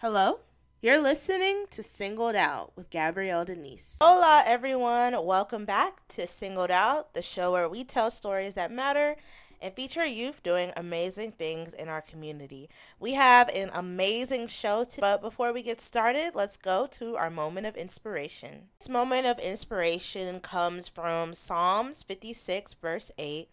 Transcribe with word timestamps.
Hello? 0.00 0.40
You're 0.82 1.00
listening 1.00 1.64
to 1.70 1.82
Singled 1.82 2.34
Out 2.34 2.70
with 2.76 2.90
Gabrielle 2.90 3.46
Denise. 3.46 3.96
Hola, 3.98 4.42
everyone. 4.46 5.24
Welcome 5.24 5.64
back 5.64 6.06
to 6.08 6.26
Singled 6.26 6.70
Out, 6.70 7.14
the 7.14 7.22
show 7.22 7.52
where 7.52 7.66
we 7.66 7.82
tell 7.82 8.10
stories 8.10 8.52
that 8.56 8.70
matter 8.70 9.16
and 9.62 9.72
feature 9.72 10.04
youth 10.04 10.42
doing 10.42 10.70
amazing 10.76 11.32
things 11.32 11.72
in 11.72 11.88
our 11.88 12.02
community. 12.02 12.68
We 13.00 13.14
have 13.14 13.48
an 13.48 13.70
amazing 13.72 14.48
show, 14.48 14.84
today, 14.84 15.00
but 15.00 15.22
before 15.22 15.54
we 15.54 15.62
get 15.62 15.80
started, 15.80 16.32
let's 16.34 16.58
go 16.58 16.86
to 16.88 17.16
our 17.16 17.30
moment 17.30 17.66
of 17.66 17.74
inspiration. 17.74 18.64
This 18.78 18.90
moment 18.90 19.26
of 19.26 19.38
inspiration 19.38 20.40
comes 20.40 20.88
from 20.88 21.32
Psalms 21.32 22.02
56, 22.02 22.74
verse 22.74 23.10
8 23.16 23.48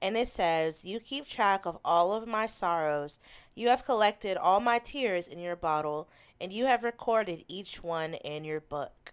and 0.00 0.16
it 0.16 0.28
says, 0.28 0.84
You 0.84 1.00
keep 1.00 1.26
track 1.26 1.66
of 1.66 1.78
all 1.84 2.12
of 2.12 2.28
my 2.28 2.46
sorrows. 2.46 3.18
You 3.54 3.68
have 3.68 3.84
collected 3.84 4.36
all 4.36 4.60
my 4.60 4.78
tears 4.78 5.28
in 5.28 5.38
your 5.38 5.56
bottle, 5.56 6.08
and 6.40 6.52
you 6.52 6.66
have 6.66 6.84
recorded 6.84 7.44
each 7.48 7.82
one 7.82 8.14
in 8.14 8.44
your 8.44 8.60
book. 8.60 9.12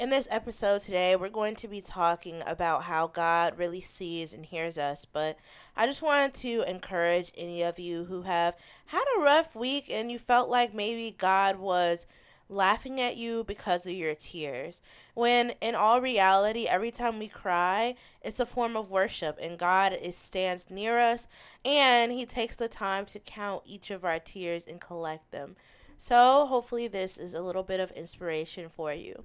In 0.00 0.10
this 0.10 0.26
episode 0.30 0.80
today, 0.80 1.14
we're 1.14 1.28
going 1.28 1.54
to 1.56 1.68
be 1.68 1.80
talking 1.80 2.42
about 2.48 2.82
how 2.82 3.06
God 3.06 3.56
really 3.56 3.80
sees 3.80 4.32
and 4.32 4.44
hears 4.44 4.76
us. 4.76 5.04
But 5.04 5.38
I 5.76 5.86
just 5.86 6.02
wanted 6.02 6.34
to 6.36 6.68
encourage 6.68 7.30
any 7.36 7.62
of 7.62 7.78
you 7.78 8.04
who 8.04 8.22
have 8.22 8.56
had 8.86 9.04
a 9.16 9.22
rough 9.22 9.54
week 9.54 9.86
and 9.88 10.10
you 10.10 10.18
felt 10.18 10.50
like 10.50 10.74
maybe 10.74 11.14
God 11.16 11.60
was 11.60 12.06
laughing 12.48 13.00
at 13.00 13.16
you 13.16 13.44
because 13.44 13.86
of 13.86 13.92
your 13.92 14.14
tears. 14.14 14.82
When 15.14 15.50
in 15.60 15.74
all 15.74 16.00
reality, 16.00 16.66
every 16.66 16.90
time 16.90 17.18
we 17.18 17.28
cry, 17.28 17.94
it's 18.22 18.40
a 18.40 18.46
form 18.46 18.76
of 18.76 18.90
worship 18.90 19.38
and 19.40 19.58
God 19.58 19.96
is 20.00 20.16
stands 20.16 20.70
near 20.70 20.98
us 20.98 21.26
and 21.64 22.12
he 22.12 22.26
takes 22.26 22.56
the 22.56 22.68
time 22.68 23.06
to 23.06 23.18
count 23.18 23.62
each 23.64 23.90
of 23.90 24.04
our 24.04 24.18
tears 24.18 24.66
and 24.66 24.80
collect 24.80 25.30
them. 25.30 25.56
So, 25.96 26.46
hopefully 26.46 26.88
this 26.88 27.18
is 27.18 27.34
a 27.34 27.40
little 27.40 27.62
bit 27.62 27.80
of 27.80 27.92
inspiration 27.92 28.68
for 28.68 28.92
you. 28.92 29.24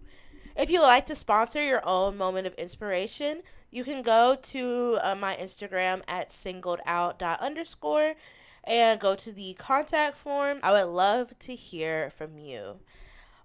If 0.55 0.69
you 0.69 0.81
like 0.81 1.05
to 1.07 1.15
sponsor 1.15 1.63
your 1.63 1.81
own 1.83 2.17
moment 2.17 2.45
of 2.45 2.53
inspiration, 2.55 3.41
you 3.71 3.83
can 3.83 4.01
go 4.01 4.35
to 4.35 4.97
uh, 5.03 5.15
my 5.15 5.35
Instagram 5.35 6.01
at 6.07 6.29
singledout 6.29 7.39
underscore 7.39 8.15
and 8.63 8.99
go 8.99 9.15
to 9.15 9.31
the 9.31 9.53
contact 9.53 10.17
form. 10.17 10.59
I 10.63 10.71
would 10.73 10.91
love 10.91 11.37
to 11.39 11.55
hear 11.55 12.09
from 12.11 12.37
you. 12.37 12.79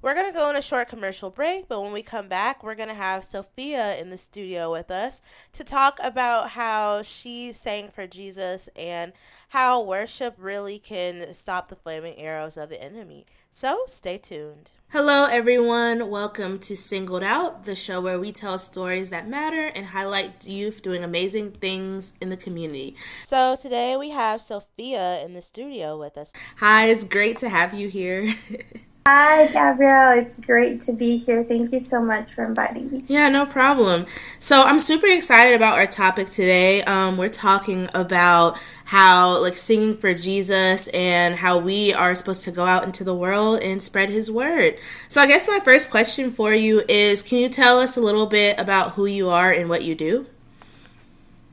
We're 0.05 0.13
going 0.13 0.31
to 0.31 0.39
go 0.39 0.51
on 0.51 0.55
a 0.55 0.61
short 0.61 0.89
commercial 0.89 1.31
break, 1.31 1.67
but 1.67 1.81
when 1.81 1.91
we 1.91 2.03
come 2.03 2.29
back, 2.29 2.63
we're 2.63 2.75
going 2.75 2.91
to 2.91 2.95
have 2.95 3.25
Sofia 3.25 3.97
in 3.99 4.11
the 4.11 4.19
studio 4.19 4.71
with 4.71 4.91
us 4.91 5.23
to 5.55 5.65
talk 5.65 5.99
about 6.05 6.51
how 6.51 7.01
she 7.01 7.55
sang 7.55 7.89
for 7.89 8.07
Jesus 8.07 8.69
and 8.79 9.15
how 9.49 9.83
worship 9.83 10.35
really 10.37 10.79
can 10.79 11.33
stop 11.33 11.71
the 11.71 11.75
flaming 11.75 12.19
arrows 12.19 12.59
of 12.59 12.69
the 12.69 12.85
enemy. 12.85 13.25
So 13.51 13.85
stay 13.87 14.19
tuned. 14.19 14.71
Hello, 14.91 15.25
everyone. 15.25 16.11
Welcome 16.11 16.59
to 16.59 16.77
Singled 16.77 17.23
Out, 17.23 17.65
the 17.65 17.75
show 17.75 17.99
where 18.03 18.21
we 18.21 18.31
tell 18.31 18.59
stories 18.59 19.09
that 19.09 19.27
matter 19.27 19.69
and 19.69 19.87
highlight 19.87 20.45
youth 20.45 20.83
doing 20.83 21.03
amazing 21.03 21.53
things 21.53 22.13
in 22.21 22.29
the 22.29 22.37
community. 22.37 22.95
So, 23.23 23.57
today 23.57 23.97
we 23.97 24.11
have 24.11 24.43
Sofia 24.43 25.25
in 25.25 25.33
the 25.33 25.41
studio 25.41 25.99
with 25.99 26.19
us. 26.19 26.35
Hi, 26.59 26.89
it's 26.89 27.05
great 27.05 27.39
to 27.39 27.49
have 27.49 27.73
you 27.73 27.89
here. 27.89 28.35
Hi, 29.07 29.49
Gabrielle. 29.49 30.19
It's 30.19 30.37
great 30.37 30.81
to 30.83 30.93
be 30.95 31.19
here. 31.19 31.45
Thank 31.45 31.73
you 31.73 31.81
so 31.81 32.01
much 32.01 32.33
for 32.33 32.43
inviting 32.43 32.91
me. 32.91 33.05
Yeah, 33.07 33.29
no 33.29 33.45
problem. 33.45 34.07
So, 34.39 34.63
I'm 34.63 34.81
super 34.81 35.07
excited 35.07 35.55
about 35.55 35.79
our 35.79 35.87
topic 35.87 36.31
today. 36.31 36.83
Um, 36.85 37.19
we're 37.19 37.29
talking 37.29 37.91
about 37.93 38.59
how, 38.87 39.43
like, 39.43 39.59
singing 39.59 39.95
for 39.95 40.15
Jesus 40.15 40.87
and 40.89 41.35
how 41.35 41.59
we 41.59 41.93
are 41.93 42.15
supposed 42.15 42.41
to 42.43 42.51
go 42.51 42.65
out 42.65 42.85
into 42.85 43.05
the 43.05 43.15
world 43.15 43.63
and 43.63 43.83
spread 43.83 44.09
his 44.09 44.31
word. 44.31 44.79
So, 45.09 45.21
I 45.21 45.27
guess 45.27 45.47
my 45.47 45.61
first 45.61 45.91
question 45.91 46.31
for 46.31 46.55
you 46.55 46.83
is 46.89 47.21
can 47.21 47.37
you 47.37 47.51
tell 47.51 47.81
us 47.81 47.99
a 47.99 48.01
little 48.01 48.25
bit 48.25 48.59
about 48.59 48.93
who 48.93 49.05
you 49.05 49.29
are 49.29 49.53
and 49.53 49.69
what 49.69 49.85
you 49.85 49.95
do? 49.95 50.25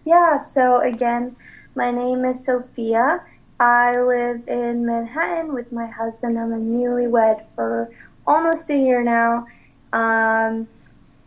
Yeah, 0.05 0.37
so 0.37 0.79
again, 0.79 1.35
my 1.75 1.91
name 1.91 2.23
is 2.23 2.45
Sofia. 2.45 3.23
I 3.61 3.91
live 4.01 4.47
in 4.47 4.87
Manhattan 4.87 5.53
with 5.53 5.71
my 5.71 5.85
husband. 5.85 6.39
I'm 6.39 6.51
a 6.51 6.57
newlywed 6.57 7.43
for 7.53 7.91
almost 8.25 8.67
a 8.71 8.75
year 8.75 9.03
now. 9.03 9.45
Um, 9.93 10.67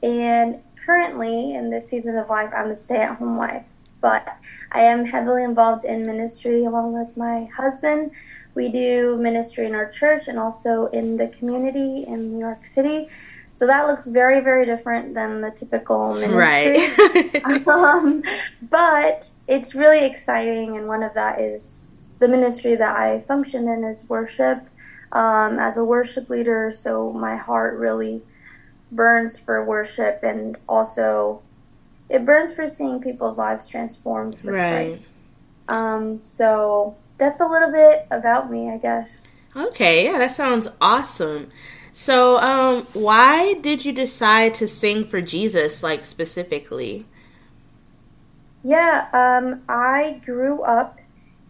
and 0.02 0.60
currently, 0.84 1.54
in 1.54 1.70
this 1.70 1.88
season 1.88 2.16
of 2.16 2.28
life, 2.28 2.50
I'm 2.52 2.72
a 2.72 2.76
stay 2.76 2.96
at 2.96 3.18
home 3.18 3.36
wife. 3.36 3.62
But 4.00 4.26
I 4.72 4.80
am 4.80 5.06
heavily 5.06 5.44
involved 5.44 5.84
in 5.84 6.04
ministry 6.04 6.64
along 6.64 6.98
with 6.98 7.16
my 7.16 7.44
husband. 7.56 8.10
We 8.56 8.68
do 8.68 9.16
ministry 9.16 9.66
in 9.66 9.76
our 9.76 9.88
church 9.92 10.26
and 10.26 10.36
also 10.36 10.86
in 10.86 11.16
the 11.16 11.28
community 11.28 12.02
in 12.04 12.32
New 12.32 12.40
York 12.40 12.66
City. 12.66 13.10
So 13.52 13.64
that 13.68 13.86
looks 13.86 14.08
very, 14.08 14.40
very 14.40 14.66
different 14.66 15.14
than 15.14 15.40
the 15.40 15.52
typical 15.52 16.14
ministry. 16.14 16.36
Right. 16.36 17.66
um, 17.68 18.24
but 18.68 19.28
it's 19.46 19.76
really 19.76 20.04
exciting, 20.04 20.76
and 20.76 20.88
one 20.88 21.04
of 21.04 21.14
that 21.14 21.40
is 21.40 21.83
the 22.18 22.28
ministry 22.28 22.76
that 22.76 22.96
I 22.96 23.20
function 23.22 23.68
in 23.68 23.84
is 23.84 24.08
worship 24.08 24.66
um, 25.12 25.58
as 25.58 25.76
a 25.76 25.84
worship 25.84 26.28
leader. 26.28 26.72
So 26.72 27.12
my 27.12 27.36
heart 27.36 27.78
really 27.78 28.22
burns 28.92 29.38
for 29.38 29.64
worship 29.64 30.20
and 30.22 30.56
also 30.68 31.42
it 32.08 32.24
burns 32.24 32.52
for 32.52 32.68
seeing 32.68 33.00
people's 33.00 33.38
lives 33.38 33.68
transformed 33.68 34.38
for 34.38 34.52
right. 34.52 34.90
Christ. 34.90 35.10
Um, 35.68 36.20
so 36.20 36.96
that's 37.18 37.40
a 37.40 37.46
little 37.46 37.72
bit 37.72 38.06
about 38.10 38.50
me, 38.50 38.70
I 38.70 38.78
guess. 38.78 39.20
Okay, 39.56 40.04
yeah, 40.04 40.18
that 40.18 40.32
sounds 40.32 40.68
awesome. 40.80 41.48
So, 41.92 42.38
um, 42.38 42.86
why 42.92 43.54
did 43.54 43.84
you 43.84 43.92
decide 43.92 44.52
to 44.54 44.66
sing 44.66 45.06
for 45.06 45.20
Jesus, 45.20 45.82
like 45.82 46.04
specifically? 46.04 47.06
Yeah, 48.64 49.06
um, 49.12 49.62
I 49.68 50.20
grew 50.24 50.62
up 50.62 50.98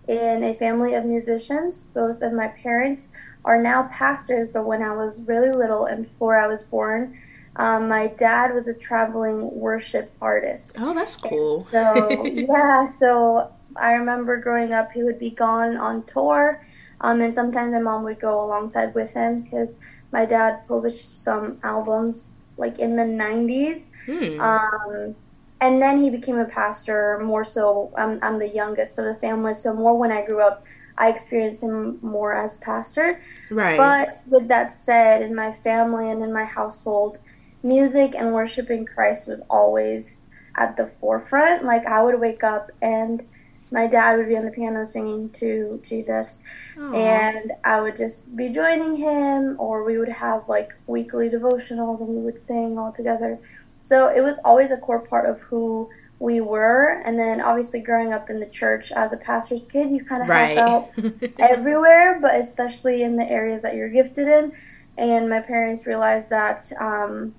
in 0.08 0.44
a 0.44 0.54
family 0.54 0.94
of 0.94 1.04
musicians. 1.04 1.84
Both 1.94 2.22
of 2.22 2.32
my 2.32 2.48
parents 2.48 3.08
are 3.44 3.60
now 3.60 3.88
pastors, 3.92 4.48
but 4.52 4.64
when 4.64 4.82
I 4.82 4.94
was 4.94 5.20
really 5.22 5.50
little 5.50 5.86
and 5.86 6.04
before 6.04 6.38
I 6.38 6.46
was 6.46 6.62
born, 6.62 7.18
um, 7.56 7.88
my 7.88 8.08
dad 8.08 8.52
was 8.54 8.66
a 8.66 8.74
traveling 8.74 9.50
worship 9.54 10.12
artist. 10.20 10.72
Oh, 10.78 10.94
that's 10.94 11.16
cool. 11.16 11.66
so, 11.70 12.24
yeah, 12.26 12.90
so 12.90 13.52
I 13.76 13.92
remember 13.92 14.38
growing 14.38 14.74
up, 14.74 14.92
he 14.92 15.02
would 15.02 15.18
be 15.18 15.30
gone 15.30 15.76
on 15.76 16.04
tour, 16.04 16.66
um, 17.00 17.20
and 17.20 17.34
sometimes 17.34 17.72
my 17.72 17.80
mom 17.80 18.02
would 18.04 18.20
go 18.20 18.44
alongside 18.44 18.94
with 18.94 19.12
him 19.12 19.42
because 19.42 19.76
my 20.10 20.24
dad 20.24 20.66
published 20.66 21.12
some 21.12 21.58
albums 21.62 22.30
like 22.56 22.78
in 22.78 22.96
the 22.96 23.02
90s. 23.02 23.88
Hmm. 24.06 24.40
Um, 24.40 25.16
and 25.64 25.80
then 25.80 26.02
he 26.02 26.10
became 26.10 26.38
a 26.38 26.44
pastor 26.44 27.18
more 27.24 27.42
so 27.42 27.90
I'm, 27.96 28.18
I'm 28.22 28.38
the 28.38 28.48
youngest 28.48 28.98
of 28.98 29.06
the 29.06 29.14
family. 29.14 29.54
So 29.54 29.72
more 29.72 29.96
when 29.98 30.12
i 30.12 30.24
grew 30.24 30.42
up 30.42 30.64
i 30.98 31.08
experienced 31.08 31.62
him 31.62 31.98
more 32.02 32.34
as 32.34 32.56
pastor. 32.58 33.20
Right. 33.50 33.76
But 33.76 34.22
with 34.26 34.46
that 34.48 34.70
said 34.70 35.22
in 35.22 35.34
my 35.34 35.52
family 35.52 36.10
and 36.10 36.22
in 36.22 36.32
my 36.32 36.44
household 36.44 37.18
music 37.62 38.14
and 38.14 38.32
worshiping 38.32 38.84
christ 38.84 39.26
was 39.26 39.40
always 39.48 40.24
at 40.56 40.76
the 40.76 40.86
forefront. 41.00 41.64
Like 41.64 41.86
i 41.86 42.02
would 42.02 42.20
wake 42.20 42.44
up 42.44 42.70
and 42.82 43.26
my 43.70 43.86
dad 43.86 44.18
would 44.18 44.28
be 44.28 44.36
on 44.36 44.44
the 44.44 44.50
piano 44.50 44.84
singing 44.86 45.30
to 45.30 45.80
jesus. 45.88 46.38
Aww. 46.76 46.94
and 46.94 47.52
i 47.64 47.80
would 47.80 47.96
just 47.96 48.36
be 48.36 48.50
joining 48.50 48.96
him 48.96 49.56
or 49.58 49.82
we 49.82 49.96
would 49.96 50.14
have 50.26 50.46
like 50.46 50.70
weekly 50.86 51.30
devotionals 51.30 52.00
and 52.02 52.10
we 52.10 52.22
would 52.22 52.38
sing 52.38 52.78
all 52.78 52.92
together 52.92 53.40
so 53.84 54.08
it 54.08 54.22
was 54.22 54.38
always 54.44 54.70
a 54.70 54.78
core 54.78 55.00
part 55.00 55.28
of 55.28 55.38
who 55.40 55.90
we 56.18 56.40
were. 56.40 57.02
And 57.04 57.18
then 57.18 57.42
obviously 57.42 57.80
growing 57.80 58.14
up 58.14 58.30
in 58.30 58.40
the 58.40 58.46
church 58.46 58.90
as 58.92 59.12
a 59.12 59.18
pastor's 59.18 59.66
kid, 59.66 59.90
you 59.90 60.02
kind 60.02 60.22
of 60.22 60.28
right. 60.28 60.56
help 60.56 60.90
out 60.98 61.14
everywhere, 61.38 62.18
but 62.20 62.34
especially 62.34 63.02
in 63.02 63.16
the 63.16 63.24
areas 63.24 63.60
that 63.60 63.74
you're 63.74 63.90
gifted 63.90 64.26
in. 64.26 64.52
And 64.96 65.28
my 65.28 65.40
parents 65.40 65.84
realized 65.84 66.30
that 66.30 66.72
um, 66.80 67.34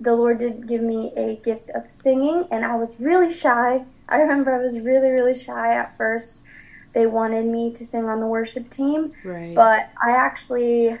the 0.00 0.12
Lord 0.14 0.38
did 0.38 0.66
give 0.66 0.82
me 0.82 1.12
a 1.16 1.36
gift 1.36 1.70
of 1.70 1.88
singing, 1.88 2.48
and 2.50 2.64
I 2.64 2.74
was 2.74 2.98
really 2.98 3.32
shy. 3.32 3.84
I 4.08 4.16
remember 4.16 4.52
I 4.54 4.62
was 4.62 4.80
really, 4.80 5.10
really 5.10 5.38
shy 5.38 5.74
at 5.74 5.96
first. 5.96 6.40
They 6.94 7.06
wanted 7.06 7.44
me 7.44 7.72
to 7.74 7.86
sing 7.86 8.06
on 8.06 8.18
the 8.20 8.26
worship 8.26 8.70
team, 8.70 9.12
right. 9.22 9.54
but 9.54 9.90
I 10.02 10.12
actually 10.12 10.98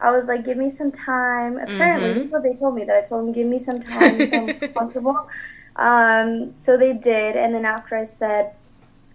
I 0.00 0.10
was 0.10 0.26
like, 0.26 0.44
give 0.44 0.56
me 0.56 0.68
some 0.68 0.92
time. 0.92 1.58
Apparently, 1.58 2.22
mm-hmm. 2.22 2.30
what 2.30 2.42
they 2.42 2.54
told 2.54 2.74
me 2.74 2.84
that 2.84 3.04
I 3.04 3.06
told 3.06 3.26
them, 3.26 3.32
give 3.32 3.46
me 3.46 3.58
some 3.58 3.80
time 3.80 4.20
until 4.20 4.50
I'm 4.50 4.58
comfortable. 4.74 5.28
Um, 5.76 6.56
so 6.56 6.76
they 6.76 6.92
did, 6.92 7.36
and 7.36 7.54
then 7.54 7.64
after 7.64 7.96
I 7.96 8.04
said, 8.04 8.54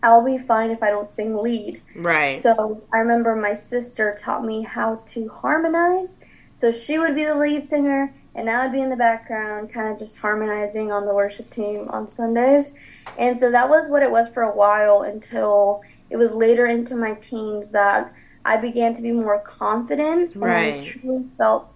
I'll 0.01 0.23
be 0.23 0.37
fine 0.37 0.71
if 0.71 0.81
I 0.81 0.89
don't 0.89 1.11
sing 1.11 1.35
lead. 1.35 1.81
Right. 1.95 2.41
So 2.41 2.81
I 2.93 2.97
remember 2.99 3.35
my 3.35 3.53
sister 3.53 4.17
taught 4.19 4.45
me 4.45 4.63
how 4.63 5.03
to 5.07 5.27
harmonize. 5.29 6.17
So 6.57 6.71
she 6.71 6.97
would 6.97 7.15
be 7.15 7.25
the 7.25 7.35
lead 7.35 7.63
singer, 7.63 8.13
and 8.35 8.49
I 8.49 8.63
would 8.63 8.73
be 8.73 8.81
in 8.81 8.89
the 8.89 8.95
background, 8.95 9.71
kind 9.71 9.91
of 9.91 9.99
just 9.99 10.17
harmonizing 10.17 10.91
on 10.91 11.05
the 11.05 11.13
worship 11.13 11.49
team 11.49 11.87
on 11.89 12.07
Sundays. 12.07 12.71
And 13.17 13.39
so 13.39 13.51
that 13.51 13.69
was 13.69 13.89
what 13.89 14.03
it 14.03 14.11
was 14.11 14.29
for 14.29 14.43
a 14.43 14.55
while 14.55 15.01
until 15.01 15.81
it 16.09 16.17
was 16.17 16.31
later 16.31 16.65
into 16.65 16.95
my 16.95 17.13
teens 17.15 17.69
that 17.69 18.13
I 18.45 18.57
began 18.57 18.95
to 18.95 19.01
be 19.01 19.11
more 19.11 19.39
confident. 19.39 20.33
And 20.33 20.43
Right. 20.43 20.81
I 20.81 20.87
truly 20.87 21.25
felt, 21.37 21.71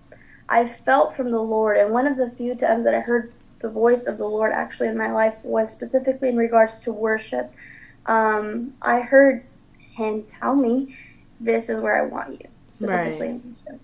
I 0.49 0.65
felt 0.65 1.15
from 1.15 1.31
the 1.31 1.41
Lord. 1.41 1.77
And 1.77 1.91
one 1.91 2.07
of 2.07 2.17
the 2.17 2.29
few 2.31 2.55
times 2.55 2.83
that 2.85 2.95
I 2.95 2.99
heard 2.99 3.31
the 3.59 3.69
voice 3.69 4.05
of 4.05 4.17
the 4.17 4.27
Lord 4.27 4.51
actually 4.51 4.89
in 4.89 4.97
my 4.97 5.11
life 5.11 5.35
was 5.43 5.71
specifically 5.71 6.29
in 6.29 6.37
regards 6.37 6.79
to 6.81 6.91
worship. 6.91 7.51
Um, 8.05 8.73
I 8.81 8.99
heard 8.99 9.43
Him 9.77 10.23
tell 10.39 10.55
me, 10.55 10.97
"This 11.39 11.69
is 11.69 11.79
where 11.79 11.95
I 11.95 12.05
want 12.05 12.31
you." 12.41 12.47
Specifically 12.67 13.27
in 13.27 13.55
worship. 13.65 13.81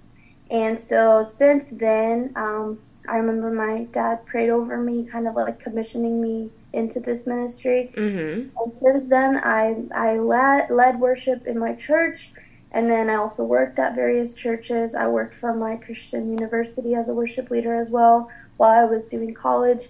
And 0.52 0.80
so 0.80 1.24
since 1.24 1.70
then, 1.70 2.32
um, 2.36 2.80
I 3.08 3.18
remember 3.18 3.50
my 3.52 3.86
dad 3.86 4.26
prayed 4.26 4.50
over 4.50 4.78
me, 4.78 5.06
kind 5.06 5.28
of 5.28 5.36
like 5.36 5.60
commissioning 5.60 6.22
me 6.22 6.50
into 6.74 7.00
this 7.00 7.26
ministry. 7.26 7.92
Mm-hmm. 7.96 8.50
And 8.60 8.78
since 8.78 9.08
then, 9.08 9.38
I 9.38 9.76
I 9.96 10.18
led, 10.20 10.70
led 10.70 11.00
worship 11.00 11.48
in 11.48 11.58
my 11.58 11.74
church, 11.74 12.32
and 12.72 12.90
then 12.90 13.10
I 13.10 13.16
also 13.16 13.44
worked 13.44 13.80
at 13.80 13.96
various 13.96 14.34
churches. 14.34 14.96
I 14.96 15.08
worked 15.08 15.36
for 15.36 15.56
my 15.56 15.76
Christian 15.78 16.32
university 16.32 16.94
as 16.96 17.10
a 17.10 17.14
worship 17.14 17.50
leader 17.50 17.76
as 17.76 17.90
well 17.90 18.30
while 18.58 18.72
I 18.72 18.86
was 18.86 19.08
doing 19.08 19.34
college. 19.34 19.88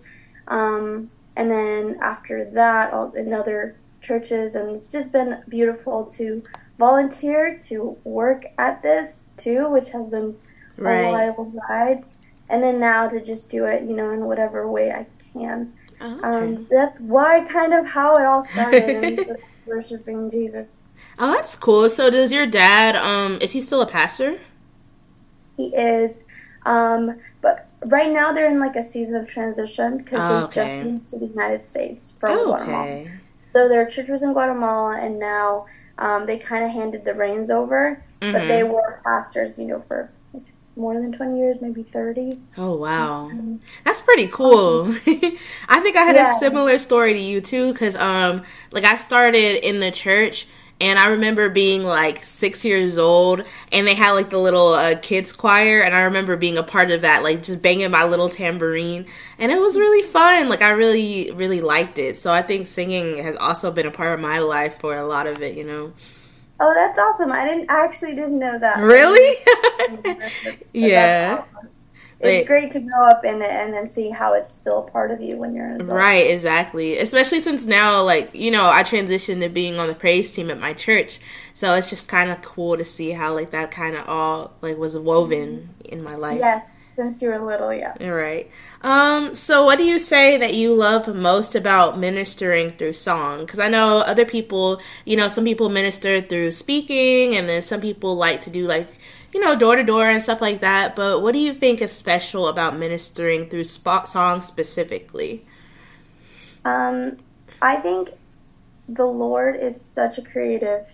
Um, 0.48 1.12
and 1.36 1.52
then 1.52 1.98
after 2.02 2.50
that, 2.52 2.94
I 2.94 2.98
was 2.98 3.16
in 3.16 3.34
other 3.34 3.78
churches, 4.02 4.56
and 4.56 4.70
it's 4.72 4.88
just 4.92 5.12
been 5.12 5.44
beautiful 5.50 6.06
to 6.18 6.44
volunteer 6.78 7.60
to 7.68 7.98
work 8.04 8.44
at 8.58 8.82
this 8.82 9.28
too, 9.38 9.70
which 9.70 9.90
has 9.92 10.08
been 10.10 10.36
a 10.84 10.84
Right. 10.84 10.96
reliable 10.96 11.52
ride. 11.70 12.06
And 12.50 12.64
then 12.64 12.80
now 12.80 13.08
to 13.10 13.22
just 13.22 13.50
do 13.50 13.66
it, 13.66 13.84
you 13.84 13.96
know, 13.96 14.12
in 14.12 14.26
whatever 14.26 14.70
way 14.72 14.92
I 14.92 15.08
can. 15.34 15.74
Oh, 16.02 16.20
okay. 16.20 16.28
Um, 16.28 16.68
that's 16.70 17.00
why 17.00 17.46
kind 17.46 17.74
of 17.74 17.86
how 17.88 18.18
it 18.18 18.26
all 18.26 18.42
started 18.44 18.96
and 18.96 19.18
just 19.26 19.44
worshiping 19.66 20.32
Jesus. 20.32 20.70
Oh, 21.18 21.34
that's 21.34 21.56
cool. 21.56 21.90
So, 21.90 22.10
does 22.10 22.32
your 22.32 22.48
dad? 22.48 22.96
Um, 22.96 23.38
is 23.42 23.52
he 23.54 23.62
still 23.62 23.82
a 23.82 23.86
pastor? 23.88 24.40
He 25.58 25.76
is, 25.76 26.24
um, 26.66 27.20
but 27.42 27.70
right 27.86 28.12
now 28.12 28.32
they're 28.32 28.50
in 28.50 28.60
like 28.60 28.76
a 28.76 28.84
season 28.84 29.16
of 29.16 29.28
transition 29.28 29.98
because 29.98 30.26
Oh, 30.26 30.26
they 30.28 30.48
just 30.54 30.82
moved 30.82 31.08
to 31.10 31.20
the 31.20 31.28
United 31.28 31.64
States 31.64 32.14
from 32.20 32.44
Oh, 32.44 32.46
Guatemala. 32.46 32.88
okay. 32.94 33.20
So 33.54 33.68
their 33.70 33.88
church 33.88 34.10
was 34.10 34.24
in 34.24 34.34
Guatemala, 34.34 35.00
and 35.00 35.20
now 35.20 35.66
um, 35.98 36.26
they 36.26 36.40
kind 36.40 36.66
of 36.66 36.72
handed 36.72 37.06
the 37.06 37.14
reins 37.16 37.50
over. 37.50 38.06
But 38.32 38.48
Mhm. 38.48 38.48
they 38.48 38.64
were 38.64 39.02
pastors, 39.06 39.58
you 39.58 39.66
know, 39.66 39.82
for 39.82 40.14
like, 40.34 40.46
more 40.76 40.94
than 40.96 41.12
twenty 41.14 41.40
years, 41.40 41.58
maybe 41.62 41.84
thirty. 41.84 42.42
Oh 42.58 42.76
wow, 42.76 43.32
Mhm. 43.34 43.62
that's 43.86 44.02
pretty 44.02 44.28
cool. 44.28 44.88
I 45.70 45.80
think 45.82 45.96
I 45.96 46.04
had 46.04 46.16
Yeah. 46.16 46.24
a 46.24 46.26
similar 46.26 46.78
story 46.78 47.14
to 47.14 47.20
you 47.20 47.42
too, 47.42 47.72
because 47.72 47.96
um, 47.96 48.44
like 48.72 48.84
I 48.84 48.98
started 48.98 49.66
in 49.68 49.80
the 49.80 49.92
church, 49.92 50.48
and 50.82 50.98
I 51.00 51.08
remember 51.08 51.50
being 51.50 51.84
like 51.84 52.24
six 52.24 52.64
years 52.66 52.98
old, 52.98 53.42
and 53.72 53.86
they 53.88 53.96
had 53.96 54.14
like 54.14 54.30
the 54.30 54.38
little 54.40 54.70
uh, 54.74 54.96
kids 55.02 55.32
choir, 55.32 55.82
and 55.82 55.96
I 55.96 56.02
remember 56.02 56.38
being 56.38 56.58
a 56.58 56.64
part 56.64 56.92
of 56.92 57.02
that, 57.02 57.24
like 57.24 57.44
just 57.44 57.62
banging 57.62 57.92
my 57.92 58.06
little 58.06 58.30
tambourine, 58.30 59.06
and 59.38 59.52
it 59.52 59.60
was 59.60 59.78
really 59.78 60.08
fun. 60.08 60.50
Like 60.50 60.62
I 60.62 60.70
really, 60.72 61.32
really 61.32 61.62
liked 61.62 61.98
it. 61.98 62.16
So 62.18 62.32
I 62.32 62.42
think 62.42 62.68
singing 62.68 63.18
has 63.24 63.36
also 63.36 63.72
been 63.72 63.86
a 63.88 63.92
part 63.92 64.14
of 64.14 64.20
my 64.20 64.40
life 64.40 64.80
for 64.80 64.96
a 64.96 65.06
lot 65.06 65.28
of 65.28 65.42
it. 65.42 65.58
You 65.58 65.66
know, 65.66 65.94
Oh, 66.60 66.74
that's 66.74 67.00
awesome! 67.00 67.32
I 67.32 67.46
didn't 67.46 67.70
I 67.72 67.84
actually 67.86 68.16
didn't 68.16 68.40
know 68.40 68.58
that. 68.60 68.86
really? 68.86 69.36
Yeah. 70.74 71.44
It's 72.22 72.48
great 72.48 72.72
to 72.72 72.82
grow 72.82 73.06
up 73.06 73.24
in 73.24 73.42
it 73.42 73.50
and 73.50 73.74
then 73.74 73.88
see 73.88 74.10
how 74.10 74.34
it's 74.34 74.54
still 74.54 74.80
a 74.80 74.92
part 74.92 75.12
of 75.12 75.22
you 75.22 75.38
when 75.38 75.54
you're 75.54 75.66
an 75.66 75.76
adult. 75.76 75.92
Right, 75.92 76.30
exactly. 76.30 76.98
Especially 76.98 77.40
since 77.40 77.66
now, 77.66 78.04
like, 78.04 78.36
you 78.36 78.52
know, 78.52 78.70
I 78.70 78.84
transitioned 78.84 79.40
to 79.40 79.50
being 79.50 79.80
on 79.80 79.88
the 79.88 79.96
praise 79.96 80.32
team 80.32 80.52
at 80.52 80.60
my 80.60 80.74
church. 80.74 81.20
So 81.54 81.74
it's 81.76 81.90
just 81.90 82.08
kind 82.10 82.30
of 82.30 82.42
cool 82.42 82.76
to 82.76 82.84
see 82.84 83.12
how, 83.12 83.34
like, 83.34 83.52
that 83.52 83.72
kind 83.72 83.96
of 83.96 84.08
all, 84.08 84.54
like, 84.62 84.78
was 84.78 84.98
woven 84.98 85.70
in 85.86 86.04
my 86.04 86.16
life. 86.16 86.40
Yes, 86.40 86.74
since 87.00 87.22
you 87.22 87.30
were 87.30 87.40
little, 87.40 87.74
yeah. 87.74 87.96
All 88.02 88.12
right. 88.12 88.52
Um, 88.82 89.34
so 89.34 89.64
what 89.64 89.78
do 89.78 89.86
you 89.86 90.00
say 90.00 90.36
that 90.36 90.54
you 90.54 90.74
love 90.74 91.08
most 91.16 91.56
about 91.56 91.98
ministering 91.98 92.72
through 92.72 92.92
song? 92.92 93.40
Because 93.40 93.58
I 93.58 93.70
know 93.70 94.00
other 94.00 94.26
people, 94.26 94.82
you 95.06 95.16
know, 95.16 95.30
some 95.30 95.46
people 95.46 95.70
minister 95.70 96.20
through 96.20 96.52
speaking, 96.52 97.38
and 97.38 97.48
then 97.48 97.62
some 97.62 97.80
people 97.80 98.16
like 98.16 98.42
to 98.42 98.50
do, 98.50 98.68
like, 98.68 98.90
you 99.34 99.40
know, 99.40 99.58
door 99.58 99.78
to 99.78 99.84
door 99.84 100.10
and 100.10 100.22
stuff 100.22 100.42
like 100.42 100.60
that. 100.60 100.98
But 100.98 101.22
what 101.22 101.32
do 101.32 101.40
you 101.40 101.54
think 101.54 101.82
is 101.82 101.94
special 101.94 102.50
about 102.50 102.76
ministering 102.76 103.50
through 103.50 103.64
spot 103.64 104.10
songs 104.10 104.46
specifically? 104.46 105.46
Um, 106.66 107.16
I 107.62 107.78
think 107.78 108.12
the 108.90 109.06
Lord 109.06 109.56
is 109.56 109.80
such 109.80 110.18
a 110.18 110.22
creative 110.22 110.86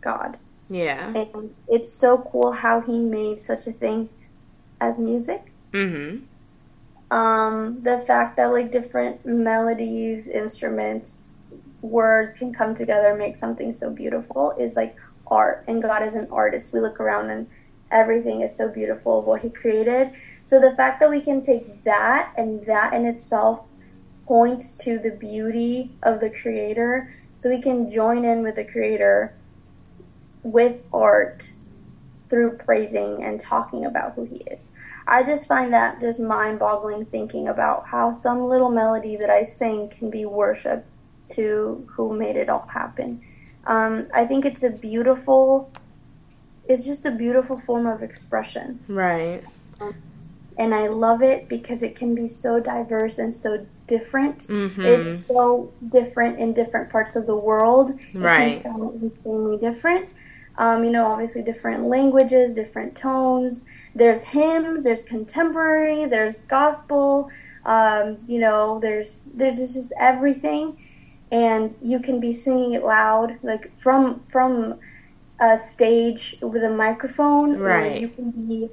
God. 0.00 0.38
Yeah. 0.70 1.12
And 1.14 1.54
it's 1.68 1.92
so 1.92 2.16
cool 2.16 2.52
how 2.52 2.80
He 2.80 2.98
made 2.98 3.42
such 3.42 3.66
a 3.66 3.72
thing 3.72 4.08
as 4.80 4.98
music. 4.98 5.52
Mm-hmm. 5.72 6.24
Um, 7.14 7.82
the 7.82 8.04
fact 8.06 8.36
that 8.36 8.46
like 8.46 8.70
different 8.70 9.24
melodies, 9.24 10.28
instruments, 10.28 11.16
words 11.80 12.36
can 12.38 12.52
come 12.52 12.74
together 12.74 13.10
and 13.10 13.18
make 13.18 13.36
something 13.36 13.72
so 13.72 13.90
beautiful 13.90 14.54
is 14.58 14.76
like 14.76 14.96
art. 15.26 15.64
And 15.68 15.82
God 15.82 16.02
is 16.02 16.14
an 16.14 16.28
artist. 16.30 16.72
We 16.72 16.80
look 16.80 17.00
around 17.00 17.30
and 17.30 17.46
everything 17.90 18.42
is 18.42 18.54
so 18.54 18.68
beautiful 18.68 19.20
of 19.20 19.24
what 19.24 19.42
He 19.42 19.50
created. 19.50 20.10
So 20.44 20.60
the 20.60 20.74
fact 20.74 21.00
that 21.00 21.10
we 21.10 21.20
can 21.20 21.40
take 21.40 21.84
that 21.84 22.32
and 22.36 22.64
that 22.66 22.92
in 22.92 23.06
itself 23.06 23.66
points 24.26 24.76
to 24.76 24.98
the 24.98 25.10
beauty 25.10 25.90
of 26.02 26.20
the 26.20 26.28
Creator, 26.28 27.14
so 27.38 27.48
we 27.48 27.62
can 27.62 27.90
join 27.90 28.24
in 28.24 28.42
with 28.42 28.56
the 28.56 28.64
Creator 28.64 29.34
with 30.42 30.76
art 30.92 31.52
through 32.28 32.56
praising 32.58 33.22
and 33.24 33.40
talking 33.40 33.84
about 33.84 34.14
who 34.14 34.24
He 34.24 34.36
is. 34.50 34.70
I 35.06 35.22
just 35.22 35.46
find 35.46 35.72
that 35.72 36.00
just 36.00 36.20
mind 36.20 36.58
boggling 36.58 37.06
thinking 37.06 37.48
about 37.48 37.86
how 37.86 38.12
some 38.14 38.48
little 38.48 38.70
melody 38.70 39.16
that 39.16 39.30
I 39.30 39.44
sing 39.44 39.88
can 39.88 40.10
be 40.10 40.24
worship 40.26 40.84
to 41.30 41.86
who 41.94 42.14
made 42.16 42.36
it 42.36 42.48
all 42.48 42.66
happen. 42.66 43.22
Um, 43.66 44.06
I 44.14 44.24
think 44.26 44.44
it's 44.46 44.62
a 44.62 44.70
beautiful, 44.70 45.70
it's 46.68 46.84
just 46.84 47.06
a 47.06 47.10
beautiful 47.10 47.58
form 47.60 47.86
of 47.86 48.02
expression. 48.02 48.80
Right. 48.88 49.42
And 50.56 50.74
I 50.74 50.88
love 50.88 51.22
it 51.22 51.48
because 51.48 51.82
it 51.82 51.94
can 51.94 52.14
be 52.14 52.26
so 52.26 52.58
diverse 52.58 53.18
and 53.18 53.32
so 53.32 53.64
different. 53.86 54.46
Mm-hmm. 54.48 54.80
It's 54.80 55.26
so 55.28 55.72
different 55.88 56.40
in 56.40 56.52
different 56.52 56.90
parts 56.90 57.14
of 57.14 57.26
the 57.26 57.36
world. 57.36 57.90
It 58.12 58.18
Right. 58.18 58.60
can 58.60 58.62
sound 58.62 59.02
insanely 59.02 59.56
different. 59.58 60.08
Um, 60.58 60.82
you 60.84 60.90
know, 60.90 61.06
obviously 61.06 61.42
different 61.42 61.84
languages, 61.86 62.52
different 62.54 62.96
tones. 62.96 63.62
There's 63.94 64.22
hymns, 64.22 64.82
there's 64.84 65.04
contemporary, 65.04 66.04
there's 66.04 66.42
gospel. 66.42 67.30
Um, 67.64 68.18
you 68.26 68.40
know, 68.40 68.80
there's 68.80 69.20
there's 69.32 69.56
just, 69.58 69.92
everything, 69.98 70.76
and 71.30 71.74
you 71.80 72.00
can 72.00 72.18
be 72.20 72.32
singing 72.32 72.72
it 72.72 72.84
loud, 72.84 73.38
like 73.42 73.70
from 73.78 74.20
from 74.30 74.78
a 75.40 75.58
stage 75.58 76.36
with 76.42 76.64
a 76.64 76.70
microphone, 76.70 77.56
or 77.56 77.64
Right. 77.64 78.00
you 78.00 78.08
can 78.08 78.30
be 78.32 78.68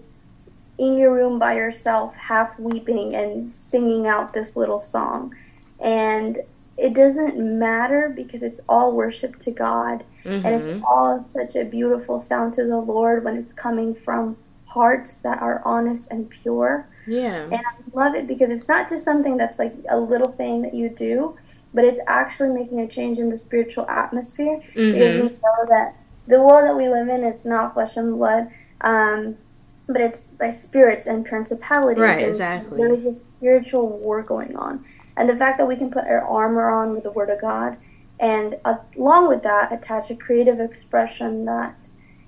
in 0.77 0.97
your 0.97 1.13
room 1.13 1.37
by 1.39 1.53
yourself, 1.55 2.15
half 2.15 2.57
weeping 2.59 3.15
and 3.15 3.53
singing 3.53 4.07
out 4.07 4.33
this 4.33 4.55
little 4.55 4.79
song. 4.79 5.33
And 5.79 6.39
it 6.77 6.93
doesn't 6.93 7.37
matter 7.37 8.09
because 8.15 8.43
it's 8.43 8.59
all 8.67 8.91
worship 8.93 9.39
to 9.39 9.51
God. 9.51 10.03
And 10.25 10.43
Mm-hmm. 10.43 10.69
it's 10.69 10.83
all 10.89 11.19
such 11.19 11.55
a 11.55 11.63
beautiful 11.63 12.19
sound 12.19 12.53
to 12.55 12.63
the 12.65 12.77
Lord 12.79 13.23
when 13.23 13.37
it's 13.37 13.53
coming 13.53 13.93
from 13.93 14.37
hearts 14.65 15.13
that 15.15 15.41
are 15.41 15.61
honest 15.63 16.09
and 16.11 16.29
pure. 16.29 16.87
Yeah. 17.07 17.43
And 17.43 17.53
I 17.53 17.73
love 17.93 18.15
it 18.15 18.25
because 18.27 18.49
it's 18.49 18.67
not 18.67 18.89
just 18.89 19.05
something 19.05 19.37
that's 19.37 19.59
like 19.59 19.73
a 19.89 19.99
little 19.99 20.31
thing 20.31 20.63
that 20.63 20.73
you 20.73 20.89
do, 20.89 21.37
but 21.75 21.83
it's 21.85 21.99
actually 22.07 22.49
making 22.49 22.79
a 22.79 22.87
change 22.87 23.19
in 23.19 23.29
the 23.29 23.37
spiritual 23.37 23.85
atmosphere 23.87 24.61
Mm-hmm. 24.75 25.23
we 25.27 25.29
know 25.29 25.65
that 25.69 25.95
the 26.27 26.41
world 26.41 26.67
that 26.67 26.75
we 26.75 26.89
live 26.89 27.07
in 27.07 27.23
it's 27.23 27.45
not 27.45 27.73
flesh 27.75 27.95
and 27.97 28.15
blood 28.17 28.49
um, 28.81 29.35
but 29.87 30.01
it's 30.01 30.29
by 30.29 30.49
spirits 30.49 31.05
and 31.05 31.23
principalities 31.25 32.01
Right, 32.01 32.19
and 32.19 32.27
exactly. 32.29 32.77
there 32.77 32.93
is 32.95 33.05
a 33.05 33.13
spiritual 33.13 33.87
war 33.99 34.23
going 34.23 34.55
on 34.55 34.83
and 35.17 35.29
the 35.29 35.35
fact 35.35 35.57
that 35.57 35.65
we 35.67 35.75
can 35.75 35.89
put 35.89 36.03
our 36.05 36.21
armor 36.21 36.69
on 36.69 36.93
with 36.93 37.03
the 37.03 37.11
word 37.11 37.29
of 37.29 37.39
god 37.41 37.77
and 38.19 38.57
along 38.95 39.27
with 39.27 39.43
that 39.43 39.71
attach 39.71 40.09
a 40.09 40.15
creative 40.15 40.59
expression 40.59 41.45
that 41.45 41.75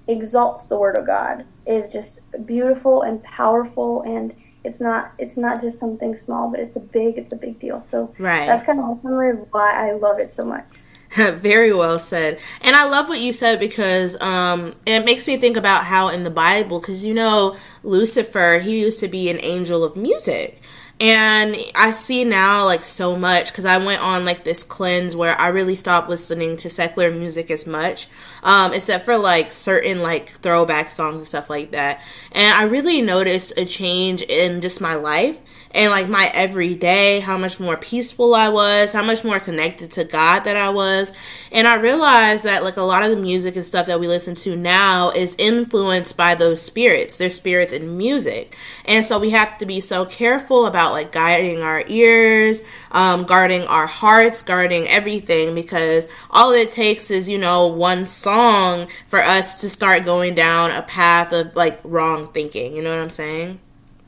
exalts 0.08 0.68
the 0.68 0.78
word 0.78 0.98
of 0.98 1.06
god 1.06 1.46
is 1.66 1.92
just 1.92 2.20
beautiful 2.46 3.02
and 3.02 3.22
powerful 3.24 4.02
and 4.04 4.34
it's 4.64 4.80
not 4.80 5.12
it's 5.18 5.38
not 5.38 5.62
just 5.62 5.80
something 5.80 6.16
small 6.16 6.50
but 6.50 6.60
it's 6.60 6.76
a 6.76 6.80
big 6.80 7.18
it's 7.18 7.32
a 7.32 7.36
big 7.36 7.60
deal 7.60 7.80
so 7.82 8.14
Right. 8.18 8.46
that's 8.48 8.66
kind 8.66 8.80
of 8.80 9.02
summary 9.02 9.32
of 9.32 9.48
why 9.52 9.72
i 9.90 9.92
love 9.94 10.20
it 10.20 10.32
so 10.32 10.46
much 10.46 10.66
Very 11.16 11.72
well 11.74 12.00
said. 12.00 12.40
And 12.62 12.76
I 12.76 12.84
love 12.84 13.08
what 13.08 13.22
you 13.22 13.32
said 13.32 13.60
because 13.60 14.20
um, 14.22 14.76
it 14.86 15.06
makes 15.06 15.26
me 15.26 15.38
think 15.38 15.56
about 15.56 15.86
how 15.86 16.10
in 16.10 16.24
the 16.24 16.30
Bible, 16.30 16.80
because 16.80 17.06
you 17.06 17.14
know, 17.14 17.56
Lucifer, 17.82 18.60
he 18.60 18.82
used 18.82 19.00
to 19.00 19.08
be 19.08 19.30
an 19.30 19.40
angel 19.42 19.84
of 19.84 19.96
music. 19.96 20.62
And 21.00 21.56
I 21.76 21.92
see 21.92 22.24
now 22.24 22.66
like 22.66 22.82
so 22.82 23.16
much 23.16 23.52
because 23.52 23.66
I 23.66 23.78
went 23.78 24.02
on 24.02 24.26
like 24.26 24.44
this 24.44 24.64
cleanse 24.64 25.16
where 25.16 25.40
I 25.40 25.50
really 25.50 25.76
stopped 25.76 26.10
listening 26.10 26.58
to 26.58 26.72
secular 26.72 27.12
music 27.12 27.52
as 27.52 27.68
much, 27.68 28.08
um, 28.42 28.74
except 28.74 29.06
for 29.06 29.16
like 29.16 29.52
certain 29.52 30.02
like 30.02 30.30
throwback 30.30 30.90
songs 30.90 31.18
and 31.18 31.28
stuff 31.28 31.52
like 31.52 31.72
that. 31.72 32.02
And 32.32 32.52
I 32.52 32.64
really 32.64 33.02
noticed 33.02 33.54
a 33.58 33.66
change 33.66 34.24
in 34.24 34.60
just 34.60 34.82
my 34.82 34.96
life 34.96 35.40
and 35.72 35.92
like 35.92 36.10
my 36.10 36.32
everyday, 36.34 37.20
how 37.20 37.38
much 37.38 37.60
more 37.60 37.78
peaceful 37.78 38.34
I 38.34 38.50
was, 38.50 38.94
how 38.94 39.04
much 39.04 39.24
more 39.24 39.40
connected 39.40 39.92
to 39.92 40.04
God 40.04 40.42
that 40.42 40.56
I 40.56 40.70
was. 40.70 41.12
And 41.52 41.68
I 41.68 41.76
realized 41.76 42.46
that 42.46 42.64
like 42.64 42.78
a 42.78 42.82
lot 42.82 43.04
of 43.04 43.12
the 43.12 43.18
music 43.18 43.56
and 43.56 43.66
stuff 43.66 43.86
that 43.88 44.00
we 44.00 44.08
listen 44.08 44.36
to 44.36 44.56
now 44.56 45.12
is 45.12 45.36
influenced 45.38 46.18
by 46.18 46.36
those 46.36 46.62
spirits. 46.62 47.18
Their 47.18 47.30
spirits 47.30 47.74
in 47.74 47.98
music. 47.98 48.56
And 48.86 49.06
so 49.06 49.20
we 49.20 49.32
have 49.32 49.58
to 49.60 49.66
be 49.66 49.80
so 49.80 50.06
careful 50.06 50.66
about 50.66 50.87
like 50.92 51.12
guiding 51.12 51.62
our 51.62 51.84
ears, 51.88 52.62
um, 52.92 53.24
guarding 53.24 53.64
our 53.64 53.88
hearts, 53.88 54.44
guarding 54.44 54.88
everything 54.88 55.56
because 55.56 56.08
all 56.30 56.52
it 56.52 56.72
takes 56.72 57.12
is, 57.12 57.28
you 57.30 57.38
know, 57.38 57.68
one 57.68 58.08
song 58.08 58.88
for 59.08 59.20
us 59.20 59.62
to 59.62 59.70
start 59.70 60.06
going 60.06 60.36
down 60.36 60.72
a 60.72 60.82
path 60.82 61.32
of 61.34 61.56
like 61.56 61.80
wrong 61.84 62.32
thinking. 62.34 62.76
You 62.76 62.82
know 62.82 62.90
what 62.90 63.02
I'm 63.02 63.10
saying? 63.10 63.60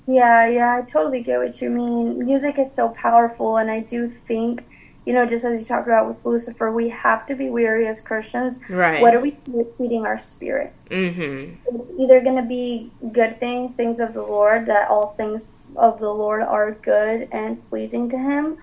Yeah, 0.08 0.48
yeah, 0.48 0.76
I 0.78 0.82
totally 0.90 1.22
get 1.22 1.38
what 1.38 1.62
you 1.62 1.70
mean. 1.70 2.26
Music 2.26 2.58
is 2.58 2.74
so 2.74 2.90
powerful, 2.90 3.58
and 3.58 3.70
I 3.70 3.82
do 3.82 4.10
think, 4.10 4.64
you 5.06 5.14
know, 5.14 5.26
just 5.26 5.46
as 5.46 5.60
you 5.60 5.66
talked 5.66 5.88
about 5.88 6.08
with 6.08 6.26
Lucifer, 6.26 6.72
we 6.72 6.90
have 6.90 7.26
to 7.28 7.36
be 7.36 7.50
weary 7.50 7.88
as 7.88 8.02
Christians. 8.02 8.60
Right. 8.70 9.02
What 9.02 9.16
are 9.16 9.20
we 9.20 9.38
feeding 9.78 10.06
our 10.06 10.20
spirit? 10.20 10.74
Mm-hmm. 10.90 11.56
It's 11.76 11.92
either 11.98 12.22
going 12.22 12.36
to 12.36 12.48
be 12.48 12.92
good 13.12 13.40
things, 13.40 13.74
things 13.74 14.00
of 14.00 14.14
the 14.14 14.22
Lord, 14.22 14.66
that 14.68 14.90
all 14.90 15.14
things 15.18 15.50
of 15.76 16.00
the 16.00 16.14
Lord 16.14 16.42
are 16.42 16.72
good 16.72 17.28
and 17.32 17.68
pleasing 17.70 18.10
to 18.10 18.18
Him, 18.18 18.58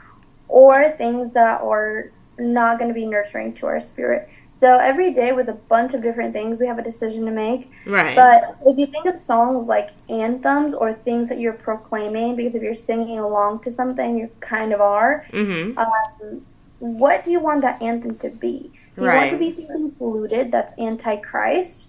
or 0.49 0.91
things 0.91 1.33
that 1.33 1.63
are 1.63 2.11
not 2.39 2.79
going 2.79 2.89
to 2.89 2.95
be 2.95 3.07
nurturing 3.07 3.55
to 3.55 3.67
our 3.67 3.81
spirit. 3.81 4.29
So 4.59 4.79
every 4.79 5.13
day 5.13 5.33
with 5.33 5.51
a 5.51 5.53
bunch 5.53 5.93
of 5.93 6.03
different 6.03 6.33
things, 6.33 6.59
we 6.59 6.67
have 6.67 6.79
a 6.79 6.83
decision 6.83 7.27
to 7.27 7.31
make. 7.31 7.71
Right. 7.85 8.17
But 8.17 8.57
if 8.65 8.79
you 8.79 8.87
think 8.87 9.05
of 9.05 9.21
songs 9.21 9.69
like 9.69 9.91
anthems 10.09 10.73
or 10.73 10.95
things 10.95 11.29
that 11.29 11.39
you're 11.39 11.53
proclaiming, 11.53 12.37
because 12.37 12.55
if 12.55 12.63
you're 12.63 12.75
singing 12.75 13.19
along 13.19 13.61
to 13.65 13.71
something, 13.71 14.17
you 14.17 14.31
kind 14.41 14.73
of 14.73 14.81
are. 14.81 15.27
Mm-hmm. 15.31 15.77
Um, 15.77 16.47
what 16.79 17.23
do 17.23 17.33
you 17.33 17.39
want 17.39 17.61
that 17.63 17.83
anthem 17.83 18.17
to 18.17 18.31
be? 18.31 18.71
Do 18.97 19.03
you 19.03 19.09
Right. 19.09 19.17
want 19.17 19.31
to 19.33 19.39
be 19.39 19.51
something 19.51 19.91
polluted 19.91 20.51
that's 20.51 20.73
anti-Christ, 20.79 21.83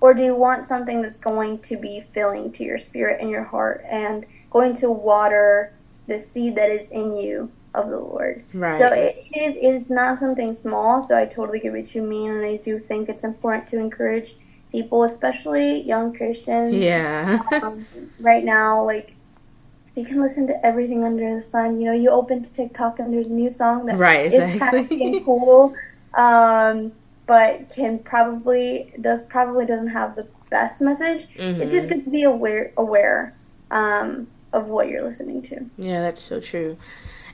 or 0.00 0.12
do 0.12 0.24
you 0.24 0.34
want 0.34 0.66
something 0.66 1.02
that's 1.02 1.18
going 1.18 1.60
to 1.60 1.76
be 1.76 2.04
filling 2.12 2.50
to 2.54 2.64
your 2.64 2.78
spirit 2.80 3.20
and 3.20 3.30
your 3.30 3.44
heart 3.44 3.84
and 3.88 4.26
going 4.50 4.74
to 4.78 4.90
water 4.90 5.72
the 6.08 6.18
seed 6.18 6.56
that 6.56 6.68
is 6.68 6.90
in 6.90 7.16
you 7.16 7.52
of 7.76 7.90
the 7.90 7.98
Lord? 7.98 8.42
Right. 8.54 8.78
So 8.78 8.86
it 8.92 9.16
is 9.34 9.54
it's 9.60 9.90
not 9.90 10.18
something 10.18 10.54
small. 10.54 11.00
So 11.00 11.16
I 11.16 11.26
totally 11.26 11.60
get 11.60 11.72
what 11.72 11.94
you 11.94 12.02
mean, 12.02 12.30
and 12.32 12.44
I 12.44 12.56
do 12.56 12.78
think 12.78 13.08
it's 13.08 13.24
important 13.24 13.68
to 13.68 13.78
encourage 13.78 14.34
people, 14.72 15.04
especially 15.04 15.80
young 15.82 16.12
Christians. 16.16 16.74
yeah. 16.74 17.38
Um, 17.62 17.86
right 18.20 18.44
now, 18.44 18.84
like 18.84 19.12
you 19.94 20.04
can 20.04 20.20
listen 20.20 20.46
to 20.48 20.66
everything 20.66 21.04
under 21.04 21.36
the 21.36 21.42
sun. 21.42 21.80
You 21.80 21.86
know, 21.86 21.92
you 21.92 22.10
open 22.10 22.42
to 22.44 22.50
TikTok 22.50 22.98
and 22.98 23.12
there's 23.14 23.30
a 23.30 23.32
new 23.32 23.48
song 23.50 23.86
that 23.86 23.96
Right, 23.96 24.32
is 24.32 24.58
kind 24.58 24.74
of 24.74 24.80
exactly. 24.90 25.20
cool, 25.24 25.74
um, 26.14 26.92
but 27.26 27.70
can 27.70 27.98
probably 28.00 28.92
does 29.00 29.22
probably 29.22 29.64
doesn't 29.66 29.88
have 29.88 30.16
the 30.16 30.26
best 30.50 30.80
message. 30.80 31.26
It's 31.34 31.72
just 31.72 31.86
Mhm. 31.86 31.88
good 31.90 32.04
to 32.04 32.10
be 32.10 32.22
aware 32.24 32.72
aware 32.76 33.32
um, 33.70 34.28
of 34.52 34.68
what 34.68 34.88
you're 34.88 35.02
listening 35.02 35.42
to. 35.42 35.64
Yeah, 35.78 36.02
that's 36.02 36.20
so 36.20 36.38
true. 36.40 36.76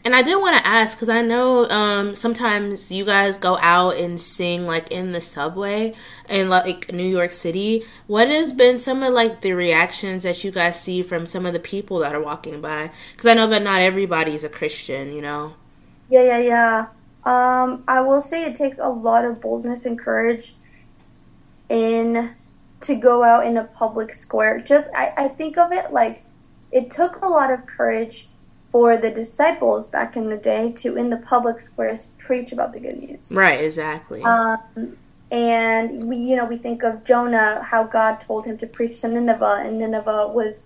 And 0.05 0.17
I 0.17 0.23
did 0.23 0.37
want 0.37 0.59
to 0.59 0.67
ask 0.67 0.97
because 0.97 1.09
I 1.09 1.23
know 1.23 1.69
um, 1.71 2.17
sometimes 2.17 2.91
you 2.91 3.05
guys 3.05 3.37
go 3.37 3.57
out 3.59 3.97
and 3.97 4.21
sing 4.21 4.67
like 4.67 4.91
in 4.91 5.13
the 5.13 5.21
subway 5.21 5.95
in 6.29 6.49
like 6.49 6.93
New 6.93 7.07
York 7.07 7.33
City. 7.33 7.85
What 8.09 8.29
has 8.29 8.53
been 8.53 8.79
some 8.79 9.03
of 9.05 9.15
like 9.15 9.43
the 9.43 9.53
reactions 9.53 10.25
that 10.25 10.43
you 10.43 10.51
guys 10.51 10.81
see 10.81 11.03
from 11.03 11.25
some 11.25 11.47
of 11.47 11.53
the 11.53 11.61
people 11.61 12.01
that 12.01 12.15
are 12.15 12.23
walking 12.23 12.61
by? 12.61 12.91
Because 13.13 13.27
I 13.27 13.35
know 13.35 13.47
that 13.47 13.63
not 13.63 13.81
everybody's 13.81 14.43
a 14.43 14.49
Christian, 14.49 15.13
you 15.13 15.23
know. 15.23 15.55
Yeah, 16.09 16.25
yeah, 16.25 16.39
yeah. 16.39 16.87
Um, 17.25 17.85
I 17.87 18.01
will 18.01 18.21
say 18.21 18.45
it 18.45 18.57
takes 18.57 18.79
a 18.79 18.89
lot 18.89 19.25
of 19.25 19.41
boldness 19.41 19.87
and 19.87 19.97
courage 19.97 20.55
in 21.69 22.35
to 22.81 22.97
go 22.97 23.23
out 23.23 23.47
in 23.47 23.57
a 23.57 23.65
public 23.65 24.13
square. 24.13 24.59
Just 24.59 24.91
I, 24.97 25.13
I 25.17 25.29
think 25.29 25.57
of 25.57 25.71
it 25.71 25.93
like 25.93 26.25
it 26.73 26.91
took 26.91 27.23
a 27.23 27.29
lot 27.29 27.53
of 27.53 27.67
courage 27.67 28.27
for 28.73 28.97
the 28.97 29.11
disciples 29.11 29.87
back 29.87 30.17
in 30.17 30.31
the 30.31 30.37
day 30.37 30.73
to 30.73 30.97
in 30.97 31.11
the 31.11 31.19
public 31.19 31.61
squares 31.61 32.07
preach 32.19 32.53
about 32.53 32.73
the 32.73 32.81
good 32.81 32.99
news. 32.99 33.31
Right, 33.31 33.61
exactly. 33.61 34.23
Um, 34.23 34.97
and 35.31 36.09
we, 36.09 36.17
you 36.17 36.37
know, 36.37 36.47
we 36.47 36.57
think 36.57 36.83
of 36.83 37.05
Jonah, 37.05 37.63
how 37.63 37.85
God 37.85 38.17
told 38.21 38.47
him 38.47 38.57
to 38.59 38.67
preach 38.67 39.01
to 39.03 39.09
Nineveh, 39.09 39.63
and 39.65 39.79
Nineveh 39.79 40.29
was 40.29 40.65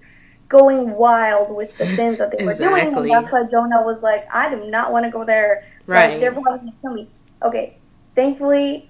going 0.48 0.92
wild 0.92 1.54
with 1.54 1.76
the 1.78 1.86
sins 1.96 2.18
that 2.18 2.30
they 2.36 2.44
were 2.44 2.54
doing. 2.54 2.70
Exactly. 2.76 3.10
And 3.12 3.24
that's 3.24 3.32
why 3.32 3.44
Jonah 3.50 3.82
was 3.82 4.02
like, 4.02 4.26
I 4.32 4.48
do 4.54 4.64
not 4.70 4.92
want 4.92 5.04
to 5.04 5.10
go 5.10 5.24
there. 5.24 5.64
Right. 5.86 6.10
Like, 6.12 6.20
they're 6.20 6.32
probably 6.32 6.58
going 6.60 6.72
to 6.72 6.78
kill 6.80 6.94
me. 6.94 7.08
Okay. 7.42 7.76
Thankfully, 8.14 8.88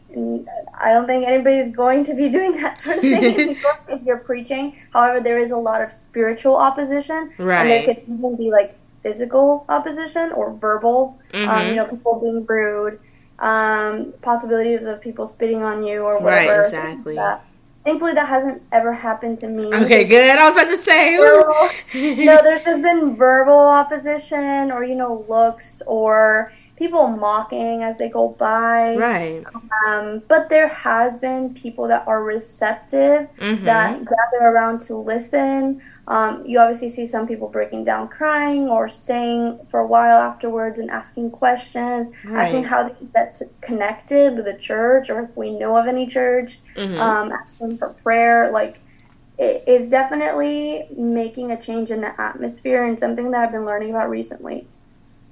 I 0.78 0.90
don't 0.92 1.06
think 1.06 1.26
anybody's 1.26 1.74
going 1.74 2.04
to 2.04 2.14
be 2.14 2.28
doing 2.38 2.56
that 2.60 2.78
sort 2.78 2.96
of 2.96 3.02
thing 3.02 3.56
if 3.88 4.02
you're- 4.02 4.20
preaching. 4.20 4.76
However, 4.92 5.20
there 5.20 5.38
is 5.40 5.50
a 5.50 5.56
lot 5.56 5.82
of 5.82 5.92
spiritual 5.92 6.56
opposition. 6.56 7.32
right? 7.38 7.60
And 7.60 7.70
there 7.70 7.94
could 7.94 8.02
even 8.04 8.36
be 8.36 8.50
like 8.50 8.76
physical 9.06 9.64
opposition 9.68 10.32
or 10.32 10.46
verbal 10.52 11.16
um, 11.34 11.40
Mhm. 11.48 11.68
you 11.70 11.74
know, 11.76 11.84
people 11.84 12.14
being 12.20 12.44
rude, 12.46 12.98
um, 13.38 14.12
possibilities 14.22 14.82
of 14.84 15.00
people 15.00 15.26
spitting 15.26 15.62
on 15.62 15.82
you 15.84 15.98
or 16.02 16.14
Right, 16.14 16.46
whatever. 16.46 16.62
exactly. 16.62 17.14
That. 17.16 17.42
Thankfully, 17.84 18.14
that 18.14 18.26
hasn't 18.26 18.62
ever 18.72 18.92
happened 18.92 19.38
to 19.40 19.48
me. 19.48 19.66
okay, 19.84 20.02
good. 20.04 20.36
I 20.38 20.44
was 20.46 20.54
about 20.56 20.70
to 20.70 20.76
say. 20.90 21.16
Verbal- 21.24 21.68
no, 22.24 22.42
there's 22.42 22.64
just 22.64 22.82
been 22.82 23.14
verbal 23.14 23.58
opposition 23.82 24.72
or, 24.72 24.82
you 24.82 24.96
know, 24.96 25.24
looks 25.28 25.82
or 25.86 26.52
people 26.76 27.06
mocking 27.06 27.82
as 27.84 27.96
they 27.98 28.08
go 28.08 28.24
by. 28.38 28.96
right. 28.96 29.44
Um, 29.86 30.22
but 30.28 30.48
there 30.48 30.68
has 30.68 31.16
been 31.16 31.54
people 31.54 31.86
that 31.92 32.02
are 32.08 32.22
receptive 32.24 33.28
Mhm. 33.38 33.62
that 33.64 33.92
gather 34.04 34.42
around 34.52 34.80
to 34.88 34.96
listen. 34.96 35.80
Um, 36.08 36.44
you 36.46 36.60
obviously 36.60 36.90
see 36.90 37.06
some 37.08 37.26
people 37.26 37.48
breaking 37.48 37.82
down 37.82 38.06
crying 38.08 38.68
or 38.68 38.88
staying 38.88 39.58
for 39.70 39.80
a 39.80 39.86
while 39.86 40.18
afterwards 40.18 40.78
and 40.78 40.88
asking 40.88 41.32
questions, 41.32 42.10
asking 42.30 42.64
how 42.64 42.84
they 42.88 42.94
can 42.94 43.08
get 43.12 43.34
to- 43.38 43.48
connected 43.60 44.36
with 44.36 44.44
the 44.44 44.54
church 44.54 45.10
or 45.10 45.22
if 45.22 45.36
we 45.36 45.50
know 45.58 45.76
of 45.76 45.86
any 45.88 46.06
church, 46.06 46.60
Mhm. 46.76 46.98
um, 47.00 47.32
asking 47.32 47.76
for 47.76 47.88
prayer. 48.04 48.52
Like, 48.52 48.78
it 49.36 49.64
is 49.66 49.90
definitely 49.90 50.86
making 50.96 51.50
a 51.50 51.60
change 51.60 51.90
in 51.90 52.00
the 52.02 52.20
atmosphere 52.20 52.84
and 52.84 52.98
something 52.98 53.32
that 53.32 53.42
I've 53.42 53.52
been 53.52 53.66
learning 53.66 53.90
about 53.90 54.08
recently 54.08 54.66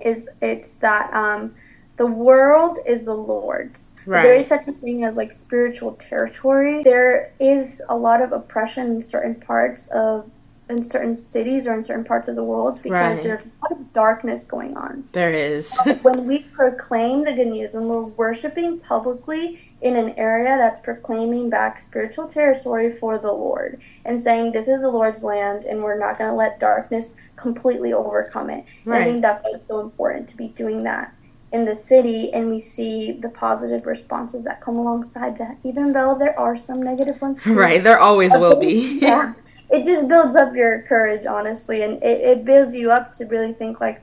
is 0.00 0.28
it's 0.42 0.72
that 0.74 1.08
um, 1.14 1.54
the 1.98 2.06
world 2.06 2.78
is 2.84 3.04
the 3.04 3.14
Lord's. 3.14 3.92
But 4.06 4.22
There 4.22 4.32
Right. 4.32 4.40
is 4.40 4.48
such 4.48 4.66
a 4.68 4.72
thing 4.72 5.04
as 5.04 5.16
like 5.16 5.32
spiritual 5.32 5.92
territory. 5.92 6.82
There 6.82 7.30
is 7.40 7.80
a 7.88 7.96
lot 7.96 8.20
of 8.20 8.32
oppression 8.32 8.88
in 8.96 9.02
certain 9.02 9.36
parts 9.36 9.88
of 9.88 10.28
in 10.70 10.82
certain 10.82 11.16
cities 11.16 11.66
or 11.66 11.74
in 11.74 11.82
certain 11.82 12.04
parts 12.04 12.26
of 12.28 12.36
the 12.36 12.42
world 12.44 12.82
because 12.82 13.16
Right. 13.16 13.22
there's 13.22 13.42
a 13.44 13.48
lot 13.62 13.72
of 13.72 13.92
darkness 13.92 14.44
going 14.46 14.76
on. 14.76 15.06
There 15.12 15.30
is. 15.30 15.78
when 16.02 16.26
we 16.26 16.40
proclaim 16.54 17.24
the 17.24 17.32
good 17.32 17.48
news, 17.48 17.74
when 17.74 17.84
we're 17.86 18.02
worshiping 18.04 18.78
publicly 18.78 19.60
in 19.82 19.96
an 19.96 20.10
area 20.16 20.56
that's 20.56 20.80
proclaiming 20.80 21.50
back 21.50 21.78
spiritual 21.80 22.26
territory 22.26 22.96
for 22.96 23.18
the 23.18 23.30
Lord 23.32 23.78
and 24.06 24.18
saying 24.20 24.52
this 24.52 24.66
is 24.68 24.80
the 24.80 24.88
Lord's 24.88 25.22
land 25.22 25.64
and 25.64 25.82
we're 25.82 25.98
not 25.98 26.16
going 26.16 26.30
to 26.30 26.36
let 26.36 26.58
darkness 26.58 27.12
completely 27.36 27.92
overcome 27.92 28.48
it. 28.48 28.64
And 28.86 28.94
I 28.94 29.04
think 29.04 29.20
that's 29.20 29.42
why 29.44 29.50
it's 29.54 29.66
so 29.68 29.80
important 29.80 30.28
to 30.30 30.36
be 30.36 30.48
doing 30.48 30.82
that 30.84 31.12
in 31.52 31.66
the 31.66 31.76
city 31.76 32.32
and 32.32 32.50
we 32.50 32.60
see 32.60 33.12
the 33.12 33.28
positive 33.28 33.84
responses 33.86 34.42
that 34.44 34.60
come 34.62 34.76
alongside 34.76 35.36
that, 35.38 35.58
even 35.62 35.92
though 35.92 36.16
there 36.18 36.36
are 36.40 36.58
some 36.58 36.82
negative 36.82 37.20
ones. 37.20 37.42
too. 37.42 37.54
right. 37.66 37.84
There 37.84 37.98
always 37.98 38.32
will 38.32 38.56
be. 38.58 38.98
yeah. 39.00 39.34
It 39.74 39.84
just 39.84 40.06
builds 40.06 40.36
up 40.36 40.54
your 40.54 40.82
courage, 40.82 41.26
honestly, 41.26 41.82
and 41.82 42.00
it, 42.00 42.20
it 42.20 42.44
builds 42.44 42.74
you 42.76 42.92
up 42.92 43.12
to 43.16 43.24
really 43.26 43.52
think 43.52 43.80
like, 43.80 44.00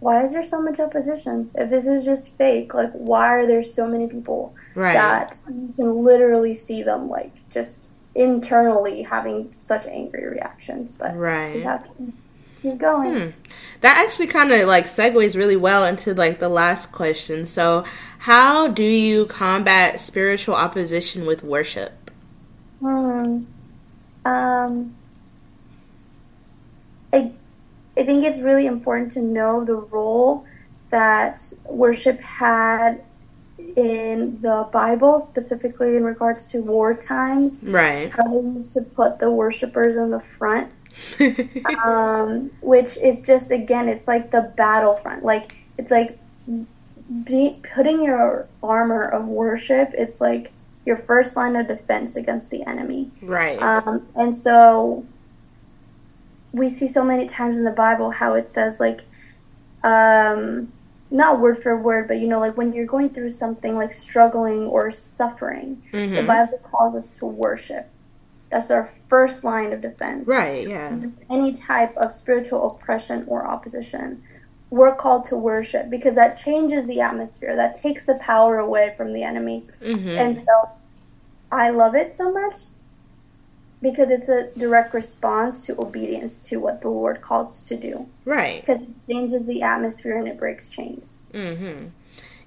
why 0.00 0.22
is 0.22 0.32
there 0.32 0.44
so 0.44 0.60
much 0.60 0.78
opposition? 0.80 1.50
If 1.54 1.70
this 1.70 1.86
is 1.86 2.04
just 2.04 2.28
fake, 2.36 2.74
like 2.74 2.92
why 2.92 3.28
are 3.28 3.46
there 3.46 3.64
so 3.64 3.88
many 3.88 4.06
people 4.06 4.54
right. 4.74 4.92
that 4.92 5.38
you 5.48 5.72
can 5.76 5.90
literally 5.96 6.52
see 6.52 6.82
them 6.82 7.08
like 7.08 7.32
just 7.50 7.88
internally 8.14 9.00
having 9.00 9.50
such 9.54 9.86
angry 9.86 10.26
reactions? 10.26 10.92
But 10.92 11.16
Right. 11.16 11.56
you 11.56 11.62
have 11.62 11.84
to 11.96 12.12
keep 12.60 12.76
going. 12.76 13.14
Hmm. 13.14 13.30
That 13.80 13.96
actually 13.96 14.26
kind 14.26 14.52
of 14.52 14.68
like 14.68 14.84
segues 14.84 15.34
really 15.34 15.56
well 15.56 15.86
into 15.86 16.12
like 16.12 16.38
the 16.38 16.50
last 16.50 16.92
question. 16.92 17.46
So, 17.46 17.84
how 18.18 18.68
do 18.68 18.82
you 18.82 19.24
combat 19.24 20.00
spiritual 20.00 20.54
opposition 20.54 21.24
with 21.24 21.42
worship? 21.42 22.10
Hmm. 22.80 23.44
Um. 24.26 24.94
I 27.14 27.32
I 27.96 28.04
think 28.04 28.24
it's 28.24 28.40
really 28.40 28.66
important 28.66 29.12
to 29.12 29.22
know 29.22 29.64
the 29.64 29.76
role 29.76 30.46
that 30.90 31.40
worship 31.64 32.20
had 32.20 33.02
in 33.76 34.40
the 34.40 34.68
Bible, 34.72 35.20
specifically 35.20 35.96
in 35.96 36.04
regards 36.04 36.44
to 36.46 36.58
war 36.60 36.94
times. 36.94 37.58
Right. 37.62 38.10
How 38.10 38.24
they 38.24 38.48
used 38.48 38.72
to 38.72 38.82
put 38.82 39.18
the 39.20 39.30
worshipers 39.30 39.96
in 39.96 40.10
the 40.10 40.20
front. 40.38 40.72
um, 41.84 42.52
which 42.60 42.96
is 42.98 43.20
just 43.20 43.50
again, 43.50 43.88
it's 43.88 44.06
like 44.06 44.30
the 44.30 44.52
battlefront. 44.56 45.24
Like 45.24 45.56
it's 45.78 45.90
like 45.90 46.18
be, 47.24 47.56
putting 47.74 48.02
your 48.02 48.48
armor 48.62 49.04
of 49.04 49.26
worship. 49.26 49.92
It's 49.94 50.20
like 50.20 50.52
your 50.84 50.96
first 50.96 51.36
line 51.36 51.56
of 51.56 51.66
defense 51.68 52.16
against 52.16 52.50
the 52.50 52.62
enemy. 52.64 53.10
Right. 53.22 53.60
Um, 53.60 54.06
and 54.14 54.36
so 54.36 55.04
we 56.54 56.70
see 56.70 56.86
so 56.86 57.04
many 57.04 57.26
times 57.26 57.56
in 57.56 57.64
the 57.64 57.72
Bible 57.72 58.12
how 58.12 58.34
it 58.34 58.48
says 58.48 58.78
like, 58.78 59.00
um, 59.82 60.72
not 61.10 61.40
word 61.40 61.62
for 61.62 61.76
word, 61.76 62.06
but 62.06 62.18
you 62.18 62.28
know, 62.28 62.38
like 62.38 62.56
when 62.56 62.72
you're 62.72 62.86
going 62.86 63.10
through 63.10 63.30
something 63.30 63.74
like 63.74 63.92
struggling 63.92 64.66
or 64.66 64.90
suffering, 64.92 65.82
mm-hmm. 65.92 66.14
the 66.14 66.22
Bible 66.22 66.58
calls 66.62 66.94
us 66.94 67.10
to 67.18 67.26
worship. 67.26 67.88
That's 68.50 68.70
our 68.70 68.88
first 69.08 69.42
line 69.42 69.72
of 69.72 69.80
defense. 69.80 70.28
Right, 70.28 70.66
yeah. 70.66 70.96
Any 71.28 71.54
type 71.54 71.96
of 71.96 72.12
spiritual 72.12 72.70
oppression 72.70 73.24
or 73.26 73.44
opposition, 73.44 74.22
we're 74.70 74.94
called 74.94 75.26
to 75.26 75.36
worship 75.36 75.90
because 75.90 76.14
that 76.14 76.38
changes 76.38 76.86
the 76.86 77.00
atmosphere. 77.00 77.56
That 77.56 77.80
takes 77.82 78.04
the 78.04 78.14
power 78.14 78.58
away 78.58 78.94
from 78.96 79.12
the 79.12 79.24
enemy. 79.24 79.64
Mm-hmm. 79.82 80.08
And 80.08 80.38
so 80.38 80.70
I 81.50 81.70
love 81.70 81.96
it 81.96 82.14
so 82.14 82.32
much 82.32 82.58
because 83.84 84.10
it's 84.10 84.30
a 84.30 84.48
direct 84.58 84.94
response 84.94 85.66
to 85.66 85.78
obedience 85.78 86.40
to 86.40 86.56
what 86.56 86.80
the 86.80 86.88
Lord 86.88 87.20
calls 87.20 87.62
to 87.64 87.76
do. 87.76 88.08
Right. 88.24 88.62
Because 88.64 88.80
it 88.80 88.88
changes 89.06 89.46
the 89.46 89.60
atmosphere 89.60 90.16
and 90.16 90.26
it 90.26 90.38
breaks 90.38 90.70
chains. 90.70 91.16
Mm-hmm. 91.34 91.88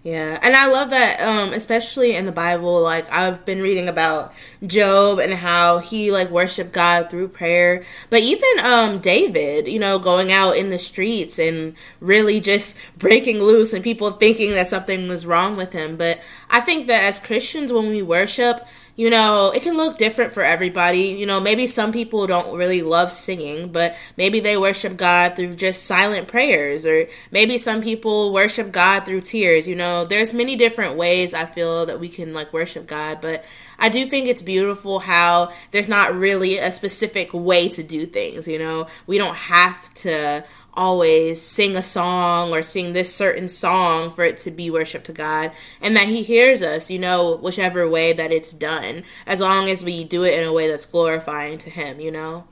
Yeah, 0.03 0.39
and 0.41 0.55
I 0.55 0.67
love 0.67 0.91
that, 0.91 1.19
um, 1.21 1.53
especially 1.53 2.15
in 2.15 2.25
the 2.25 2.31
Bible. 2.31 2.81
Like 2.81 3.11
I've 3.11 3.43
been 3.45 3.61
reading 3.61 3.89
about 3.89 4.33
Job 4.65 5.19
and 5.19 5.33
how 5.33 5.79
he 5.79 6.11
like 6.11 6.29
worshiped 6.29 6.71
God 6.71 7.09
through 7.09 7.27
prayer, 7.29 7.83
but 8.09 8.21
even 8.21 8.49
um, 8.63 8.99
David, 8.99 9.67
you 9.67 9.79
know, 9.79 9.99
going 9.99 10.31
out 10.31 10.55
in 10.55 10.69
the 10.69 10.79
streets 10.79 11.37
and 11.37 11.75
really 11.99 12.39
just 12.39 12.77
breaking 12.97 13.39
loose 13.39 13.73
and 13.73 13.83
people 13.83 14.11
thinking 14.11 14.51
that 14.51 14.67
something 14.67 15.07
was 15.07 15.25
wrong 15.25 15.57
with 15.57 15.73
him. 15.73 15.97
But 15.97 16.19
I 16.49 16.61
think 16.61 16.87
that 16.87 17.03
as 17.03 17.19
Christians, 17.19 17.73
when 17.73 17.89
we 17.89 18.01
worship, 18.01 18.65
you 18.97 19.11
know, 19.11 19.51
it 19.55 19.61
can 19.61 19.77
look 19.77 19.99
different 19.99 20.33
for 20.33 20.43
everybody. 20.43 21.09
You 21.09 21.27
know, 21.27 21.39
maybe 21.39 21.67
some 21.67 21.93
people 21.93 22.25
don't 22.25 22.57
really 22.57 22.81
love 22.81 23.11
singing, 23.11 23.71
but 23.71 23.95
maybe 24.17 24.39
they 24.39 24.57
worship 24.57 24.97
God 24.97 25.35
through 25.35 25.55
just 25.55 25.85
silent 25.85 26.27
prayers, 26.27 26.83
or 26.83 27.07
maybe 27.31 27.59
some 27.59 27.83
people 27.83 28.33
worship 28.33 28.71
God 28.71 29.05
through 29.05 29.21
tears. 29.21 29.67
You 29.67 29.75
know, 29.75 30.05
there's 30.05 30.33
many 30.33 30.55
different 30.55 30.97
ways 30.97 31.35
I 31.35 31.45
feel 31.45 31.85
that 31.85 31.99
we 31.99 32.09
can 32.09 32.33
like 32.33 32.51
worship 32.51 32.87
God, 32.87 33.21
but 33.21 33.45
I 33.77 33.89
do 33.89 34.07
think 34.09 34.27
it's 34.27 34.41
beautiful 34.41 34.97
how 34.97 35.51
there's 35.69 35.87
not 35.87 36.15
really 36.15 36.57
a 36.57 36.71
specific 36.71 37.31
way 37.35 37.69
to 37.69 37.83
do 37.83 38.07
things. 38.07 38.47
You 38.47 38.57
know, 38.57 38.87
we 39.05 39.19
don't 39.19 39.35
have 39.35 39.93
to 39.95 40.43
always 40.77 41.41
sing 41.41 41.75
a 41.75 41.81
song 41.81 42.53
or 42.53 42.61
sing 42.61 42.93
this 42.93 43.13
certain 43.13 43.47
song 43.47 44.11
for 44.11 44.23
it 44.23 44.37
to 44.37 44.51
be 44.51 44.69
worship 44.69 45.03
to 45.05 45.11
God 45.11 45.51
and 45.81 45.95
that 45.97 46.07
he 46.07 46.21
hears 46.23 46.61
us, 46.61 46.89
you 46.91 46.99
know, 46.99 47.35
whichever 47.35 47.89
way 47.89 48.13
that 48.13 48.31
it's 48.31 48.53
done, 48.53 49.03
as 49.25 49.41
long 49.41 49.69
as 49.69 49.83
we 49.83 50.03
do 50.03 50.23
it 50.23 50.39
in 50.39 50.45
a 50.45 50.53
way 50.53 50.67
that's 50.67 50.85
glorifying 50.85 51.57
to 51.57 51.69
him, 51.69 51.99
you 51.99 52.11
know. 52.11 52.45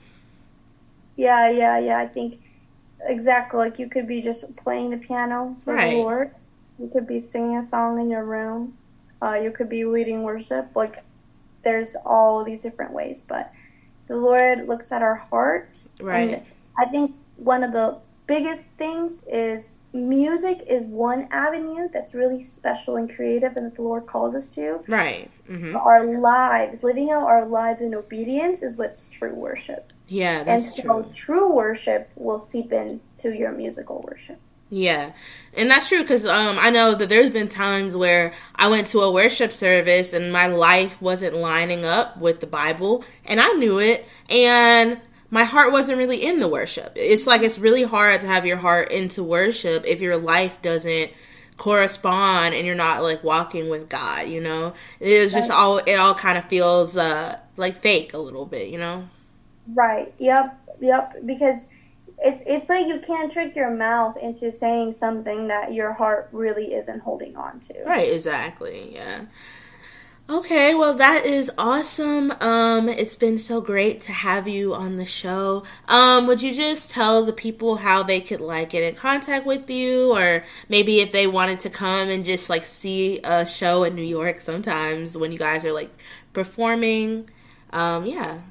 Yeah, 1.16 1.50
yeah, 1.50 1.80
yeah. 1.80 2.00
I 2.00 2.08
think 2.08 2.42
exactly 3.02 3.60
like 3.60 3.80
you 3.80 3.88
could 3.88 4.08
be 4.08 4.22
just 4.22 4.56
playing 4.58 4.90
the 4.90 4.98
piano 4.98 5.56
for 5.64 5.76
right. 5.76 5.92
the 5.92 5.98
Lord. 5.98 6.32
You 6.80 6.90
could 6.90 7.08
be 7.08 7.22
singing 7.22 7.58
a 7.58 7.66
song 7.66 8.02
in 8.02 8.10
your 8.10 8.26
room. 8.26 8.76
Uh, 9.22 9.36
you 9.36 9.52
could 9.52 9.70
be 9.70 9.86
leading 9.86 10.24
worship. 10.24 10.76
Like 10.76 11.04
there's 11.64 11.96
all 12.06 12.44
these 12.44 12.62
different 12.62 12.92
ways, 12.92 13.22
but 13.26 13.54
the 14.08 14.18
Lord 14.18 14.68
looks 14.68 14.92
at 14.92 15.02
our 15.02 15.16
heart. 15.16 15.78
Right. 16.02 16.44
I 16.78 16.86
think 16.86 17.16
one 17.38 17.64
of 17.64 17.72
the 17.72 17.98
biggest 18.28 18.78
things 18.78 19.26
is 19.32 19.76
music 19.94 20.64
is 20.68 20.84
one 20.84 21.28
avenue 21.32 21.88
that's 21.92 22.14
really 22.14 22.44
special 22.44 22.98
and 22.98 23.14
creative 23.14 23.56
and 23.56 23.66
that 23.66 23.76
the 23.76 23.82
Lord 23.82 24.06
calls 24.06 24.36
us 24.36 24.50
to. 24.52 24.82
Right. 24.88 25.32
Mm-hmm. 25.50 25.76
Our 25.76 26.20
lives, 26.20 26.84
living 26.84 27.10
out 27.12 27.24
our 27.24 27.46
lives 27.46 27.82
in 27.82 27.96
obedience 27.96 28.62
is 28.62 28.76
what's 28.76 29.08
true 29.08 29.34
worship. 29.34 29.92
Yeah, 30.08 30.44
that's 30.44 30.76
and 30.76 30.86
so 30.86 31.02
true. 31.02 31.12
true 31.14 31.52
worship 31.52 32.12
will 32.16 32.40
seep 32.40 32.72
into 32.72 33.36
your 33.36 33.52
musical 33.52 34.06
worship. 34.08 34.40
Yeah, 34.70 35.14
and 35.54 35.70
that's 35.70 35.90
true 35.90 36.02
because 36.02 36.26
um, 36.26 36.58
I 36.60 36.70
know 36.70 36.96
that 36.96 37.08
there's 37.08 37.32
been 37.32 37.48
times 37.48 37.96
where 37.96 38.34
I 38.56 38.68
went 38.68 38.88
to 38.88 39.00
a 39.02 39.12
worship 39.12 39.54
service 39.54 40.12
and 40.12 40.34
my 40.34 40.48
life 40.48 41.02
wasn't 41.02 41.36
lining 41.36 41.86
up 41.86 42.18
with 42.18 42.40
the 42.40 42.48
Bible, 42.48 43.04
and 43.24 43.40
I 43.40 43.50
knew 43.54 43.80
it, 43.80 44.08
and 44.30 45.00
my 45.36 45.44
heart 45.44 45.74
wasn't 45.74 45.98
really 45.98 46.26
in 46.26 46.40
the 46.40 46.48
worship. 46.48 46.94
It's 46.96 47.28
like 47.28 47.42
it's 47.42 47.60
really 47.60 47.84
hard 47.84 48.22
to 48.22 48.28
have 48.28 48.46
your 48.46 48.56
heart 48.56 48.90
into 48.90 49.22
worship 49.22 49.84
if 49.86 50.00
your 50.00 50.16
life 50.16 50.62
doesn't 50.62 51.12
correspond 51.58 52.56
and 52.56 52.66
you're 52.66 52.74
not 52.74 53.04
like 53.04 53.22
walking 53.22 53.70
with 53.70 53.90
God, 53.90 54.30
you 54.30 54.40
know? 54.40 54.74
It's 55.02 55.34
just 55.34 55.52
all 55.52 55.80
it 55.80 55.96
all 55.96 56.14
kind 56.16 56.38
of 56.38 56.46
feels 56.46 56.96
uh 56.98 57.38
like 57.58 57.82
fake 57.82 58.14
a 58.14 58.18
little 58.18 58.46
bit, 58.46 58.70
you 58.70 58.78
know? 58.78 59.10
Right. 59.68 60.14
Yep. 60.20 60.58
Yep, 60.80 61.26
because 61.26 61.68
it's 62.18 62.42
it's 62.46 62.70
like 62.70 62.88
you 62.88 63.02
can't 63.02 63.30
trick 63.30 63.58
your 63.58 63.72
mouth 63.72 64.16
into 64.16 64.54
saying 64.54 64.94
something 64.94 65.50
that 65.50 65.74
your 65.74 65.92
heart 65.92 66.30
really 66.32 66.74
isn't 66.74 67.02
holding 67.02 67.36
on 67.36 67.60
to. 67.60 67.84
Right, 67.86 68.14
exactly. 68.14 68.94
Yeah. 68.94 69.26
Okay, 70.28 70.74
well 70.74 70.96
that 70.96 71.24
is 71.26 71.52
awesome. 71.58 72.32
Um 72.42 72.90
it's 72.90 73.14
been 73.16 73.38
so 73.38 73.62
great 73.62 74.00
to 74.02 74.12
have 74.12 74.48
you 74.48 74.74
on 74.74 74.96
the 74.98 75.06
show. 75.06 75.64
Um 75.88 76.26
would 76.26 76.42
you 76.42 76.52
just 76.54 76.90
tell 76.90 77.24
the 77.24 77.32
people 77.34 77.76
how 77.78 78.02
they 78.02 78.20
could 78.22 78.42
like 78.42 78.72
get 78.72 78.82
in 78.84 78.96
contact 78.96 79.46
with 79.46 79.70
you 79.70 80.12
or 80.18 80.44
maybe 80.68 81.00
if 81.00 81.12
they 81.12 81.28
wanted 81.28 81.60
to 81.62 81.70
come 81.70 82.10
and 82.10 82.26
just 82.26 82.50
like 82.50 82.66
see 82.66 83.20
a 83.24 83.46
show 83.46 83.84
in 83.84 83.94
New 83.96 84.02
York 84.04 84.42
sometimes 84.42 85.16
when 85.16 85.32
you 85.32 85.38
guys 85.38 85.64
are 85.64 85.74
like 85.74 85.92
performing. 86.34 87.30
Um 87.72 88.06
yeah. 88.08 88.42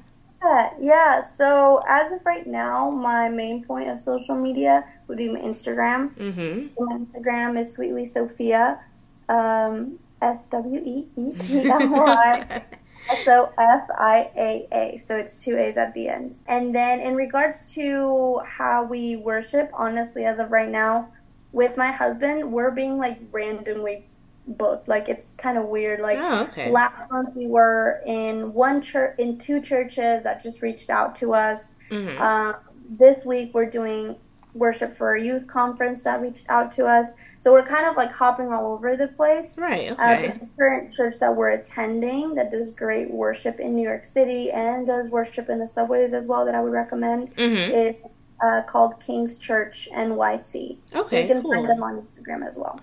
Yeah, 0.43 0.69
yeah. 0.79 1.21
So 1.21 1.81
as 1.87 2.11
of 2.11 2.19
right 2.25 2.45
now, 2.45 2.89
my 2.91 3.29
main 3.29 3.63
point 3.63 3.89
of 3.89 3.99
social 3.99 4.35
media 4.35 4.85
would 5.07 5.17
be 5.17 5.29
my 5.29 5.39
Instagram. 5.39 6.13
Mhm. 6.17 6.69
My 6.77 6.97
Instagram 6.97 7.59
is 7.59 7.73
Sweetly 7.73 8.05
Sofia. 8.05 8.79
Um 9.27 9.99
S 10.25 10.47
W 10.47 10.81
E 10.83 11.07
E 11.15 11.31
T 11.39 11.69
L 11.69 11.89
Y 11.89 12.63
S 13.09 13.27
O 13.27 13.51
F 13.57 13.87
I 13.97 14.31
A 14.35 14.67
A. 14.71 15.03
So 15.05 15.15
it's 15.15 15.41
two 15.41 15.57
A's 15.57 15.77
at 15.77 15.93
the 15.93 16.07
end. 16.07 16.35
And 16.47 16.73
then 16.73 16.99
in 16.99 17.15
regards 17.15 17.65
to 17.73 18.41
how 18.45 18.83
we 18.83 19.15
worship, 19.15 19.69
honestly, 19.73 20.25
as 20.25 20.39
of 20.39 20.51
right 20.51 20.69
now, 20.69 21.09
with 21.51 21.77
my 21.77 21.91
husband, 21.91 22.51
we're 22.51 22.71
being 22.71 22.97
like 22.97 23.19
randomly 23.31 24.05
booked. 24.47 24.87
Like 24.87 25.09
it's 25.09 25.33
kind 25.33 25.57
of 25.57 25.65
weird. 25.65 25.99
Like 25.99 26.17
oh, 26.19 26.43
okay. 26.43 26.71
last 26.71 27.09
month 27.11 27.35
we 27.35 27.47
were 27.47 28.01
in 28.05 28.53
one 28.53 28.81
church, 28.81 29.15
in 29.19 29.37
two 29.37 29.61
churches 29.61 30.23
that 30.23 30.43
just 30.43 30.61
reached 30.61 30.89
out 30.89 31.15
to 31.17 31.33
us. 31.33 31.77
Mm-hmm. 31.91 32.21
Uh, 32.21 32.53
this 32.89 33.25
week 33.25 33.53
we're 33.53 33.69
doing 33.69 34.15
worship 34.55 34.95
for 34.95 35.15
a 35.15 35.21
youth 35.23 35.45
conference 35.47 36.01
that 36.03 36.21
reached 36.21 36.49
out 36.49 36.71
to 36.73 36.85
us. 36.85 37.07
So 37.39 37.51
we're 37.51 37.65
kind 37.65 37.85
of 37.85 37.95
like 37.95 38.11
hopping 38.11 38.51
all 38.51 38.73
over 38.73 38.95
the 38.95 39.09
place. 39.09 39.57
Right. 39.57 39.91
Uh, 39.91 39.93
Okay. 40.15 40.27
the 40.39 40.47
current 40.57 40.91
church 40.93 41.19
that 41.19 41.35
we're 41.35 41.49
attending 41.49 42.35
that 42.35 42.51
does 42.51 42.69
great 42.71 43.11
worship 43.11 43.59
in 43.59 43.75
New 43.75 43.83
York 43.83 44.05
City 44.05 44.49
and 44.51 44.87
does 44.87 45.09
worship 45.09 45.49
in 45.49 45.59
the 45.59 45.67
subways 45.67 46.13
as 46.13 46.25
well 46.25 46.45
that 46.45 46.55
I 46.55 46.61
would 46.61 46.71
recommend 46.73 47.35
mhm. 47.35 47.89
is 47.89 47.95
uh, 48.43 48.61
called 48.63 48.99
King's 49.05 49.37
Church 49.37 49.87
NYC. 49.93 50.77
Okay. 50.95 51.21
you 51.23 51.27
can 51.27 51.41
Cool. 51.41 51.53
find 51.53 51.69
them 51.69 51.83
on 51.83 52.01
Instagram 52.01 52.45
as 52.47 52.57
well. 52.57 52.79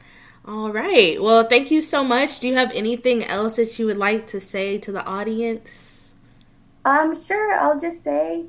All 0.46 0.70
right. 0.72 1.22
Well, 1.22 1.44
thank 1.44 1.70
you 1.70 1.80
so 1.80 2.02
much. 2.04 2.40
Do 2.40 2.48
you 2.48 2.54
have 2.54 2.72
anything 2.72 3.24
else 3.24 3.56
that 3.56 3.78
you 3.78 3.86
would 3.86 3.98
like 3.98 4.26
to 4.28 4.40
say 4.40 4.76
to 4.78 4.90
the 4.92 5.04
audience? 5.04 6.14
Um, 6.84 7.20
sure. 7.22 7.54
I'll 7.54 7.78
just 7.78 8.02
say, 8.02 8.44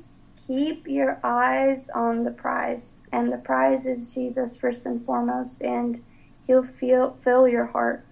keep 0.46 0.88
your 0.88 1.20
eyes 1.22 1.88
on 1.94 2.24
the 2.24 2.30
prize, 2.32 2.90
and 3.14 3.32
the 3.32 3.38
prize 3.38 3.86
is 3.86 4.12
Jesus 4.12 4.56
first 4.56 4.84
and 4.86 5.04
foremost, 5.06 5.62
and 5.62 6.02
He'll 6.46 6.64
feel 6.64 7.16
fill 7.20 7.48
your 7.48 7.66
heart 7.66 8.04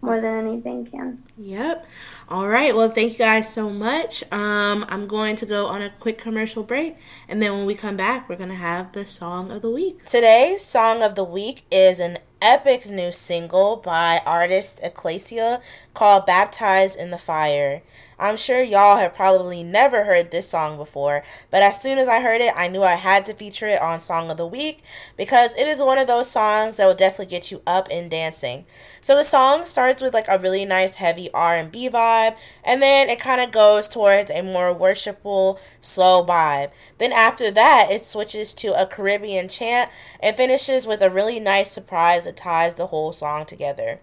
more 0.00 0.20
than 0.20 0.46
anything 0.46 0.86
can. 0.86 1.22
Yep. 1.36 1.84
All 2.28 2.48
right. 2.48 2.74
Well, 2.74 2.90
thank 2.90 3.12
you 3.14 3.18
guys 3.18 3.52
so 3.52 3.68
much. 3.68 4.22
Um, 4.32 4.86
I'm 4.88 5.08
going 5.08 5.36
to 5.36 5.46
go 5.46 5.66
on 5.66 5.82
a 5.82 5.90
quick 5.90 6.16
commercial 6.16 6.62
break, 6.62 6.96
and 7.28 7.42
then 7.42 7.52
when 7.52 7.66
we 7.66 7.74
come 7.74 7.96
back, 7.96 8.28
we're 8.28 8.36
going 8.36 8.50
to 8.50 8.54
have 8.54 8.92
the 8.92 9.04
song 9.04 9.50
of 9.50 9.62
the 9.62 9.70
week. 9.70 10.04
Today's 10.04 10.64
song 10.64 11.02
of 11.02 11.16
the 11.16 11.24
week 11.24 11.64
is 11.70 11.98
an 11.98 12.18
epic 12.40 12.88
new 12.88 13.10
single 13.10 13.76
by 13.76 14.20
artist 14.24 14.80
Ecclesia 14.82 15.60
called 15.92 16.24
Baptized 16.24 16.96
in 16.98 17.10
the 17.10 17.18
Fire. 17.18 17.82
I'm 18.18 18.38
sure 18.38 18.62
y'all 18.62 18.96
have 18.96 19.14
probably 19.14 19.62
never 19.62 20.04
heard 20.04 20.30
this 20.30 20.48
song 20.48 20.78
before, 20.78 21.22
but 21.50 21.62
as 21.62 21.82
soon 21.82 21.98
as 21.98 22.08
I 22.08 22.22
heard 22.22 22.40
it, 22.40 22.54
I 22.56 22.66
knew 22.66 22.82
I 22.82 22.94
had 22.94 23.26
to 23.26 23.34
feature 23.34 23.68
it 23.68 23.82
on 23.82 24.00
Song 24.00 24.30
of 24.30 24.38
the 24.38 24.46
Week 24.46 24.82
because 25.18 25.54
it 25.56 25.68
is 25.68 25.82
one 25.82 25.98
of 25.98 26.06
those 26.06 26.30
songs 26.30 26.78
that 26.78 26.86
will 26.86 26.94
definitely 26.94 27.26
get 27.26 27.50
you 27.50 27.60
up 27.66 27.88
and 27.90 28.10
dancing. 28.10 28.64
So 29.02 29.14
the 29.14 29.22
song 29.22 29.66
starts 29.66 30.00
with 30.00 30.14
like 30.14 30.28
a 30.28 30.38
really 30.38 30.64
nice 30.64 30.94
heavy 30.94 31.28
R&B 31.34 31.90
vibe, 31.90 32.36
and 32.64 32.80
then 32.80 33.10
it 33.10 33.20
kind 33.20 33.42
of 33.42 33.52
goes 33.52 33.86
towards 33.86 34.30
a 34.30 34.40
more 34.40 34.72
worshipful, 34.72 35.60
slow 35.82 36.24
vibe. 36.24 36.70
Then 36.96 37.12
after 37.12 37.50
that, 37.50 37.88
it 37.90 38.00
switches 38.00 38.54
to 38.54 38.80
a 38.80 38.86
Caribbean 38.86 39.48
chant 39.48 39.90
and 40.20 40.34
finishes 40.34 40.86
with 40.86 41.02
a 41.02 41.10
really 41.10 41.38
nice 41.38 41.70
surprise 41.70 42.24
that 42.24 42.38
ties 42.38 42.76
the 42.76 42.86
whole 42.86 43.12
song 43.12 43.44
together. 43.44 44.00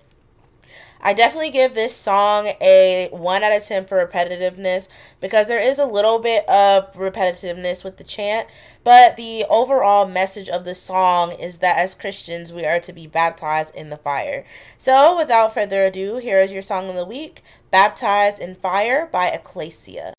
I 1.05 1.13
definitely 1.13 1.49
give 1.49 1.75
this 1.75 1.93
song 1.93 2.47
a 2.61 3.09
1 3.11 3.43
out 3.43 3.55
of 3.55 3.61
10 3.61 3.87
for 3.87 4.03
repetitiveness 4.05 4.87
because 5.19 5.49
there 5.49 5.59
is 5.59 5.77
a 5.77 5.85
little 5.85 6.17
bit 6.17 6.47
of 6.47 6.93
repetitiveness 6.93 7.83
with 7.83 7.97
the 7.97 8.05
chant, 8.05 8.47
but 8.85 9.17
the 9.17 9.43
overall 9.49 10.07
message 10.07 10.47
of 10.47 10.63
the 10.63 10.73
song 10.73 11.33
is 11.33 11.59
that 11.59 11.77
as 11.77 11.93
Christians, 11.93 12.53
we 12.53 12.65
are 12.65 12.79
to 12.79 12.93
be 12.93 13.05
baptized 13.05 13.75
in 13.75 13.89
the 13.89 13.97
fire. 13.97 14.45
So, 14.77 15.17
without 15.17 15.53
further 15.53 15.83
ado, 15.83 16.17
here 16.17 16.39
is 16.39 16.53
your 16.53 16.61
song 16.61 16.89
of 16.89 16.95
the 16.95 17.05
week 17.05 17.43
Baptized 17.69 18.39
in 18.39 18.55
Fire 18.55 19.09
by 19.11 19.27
Ecclesia. 19.27 20.13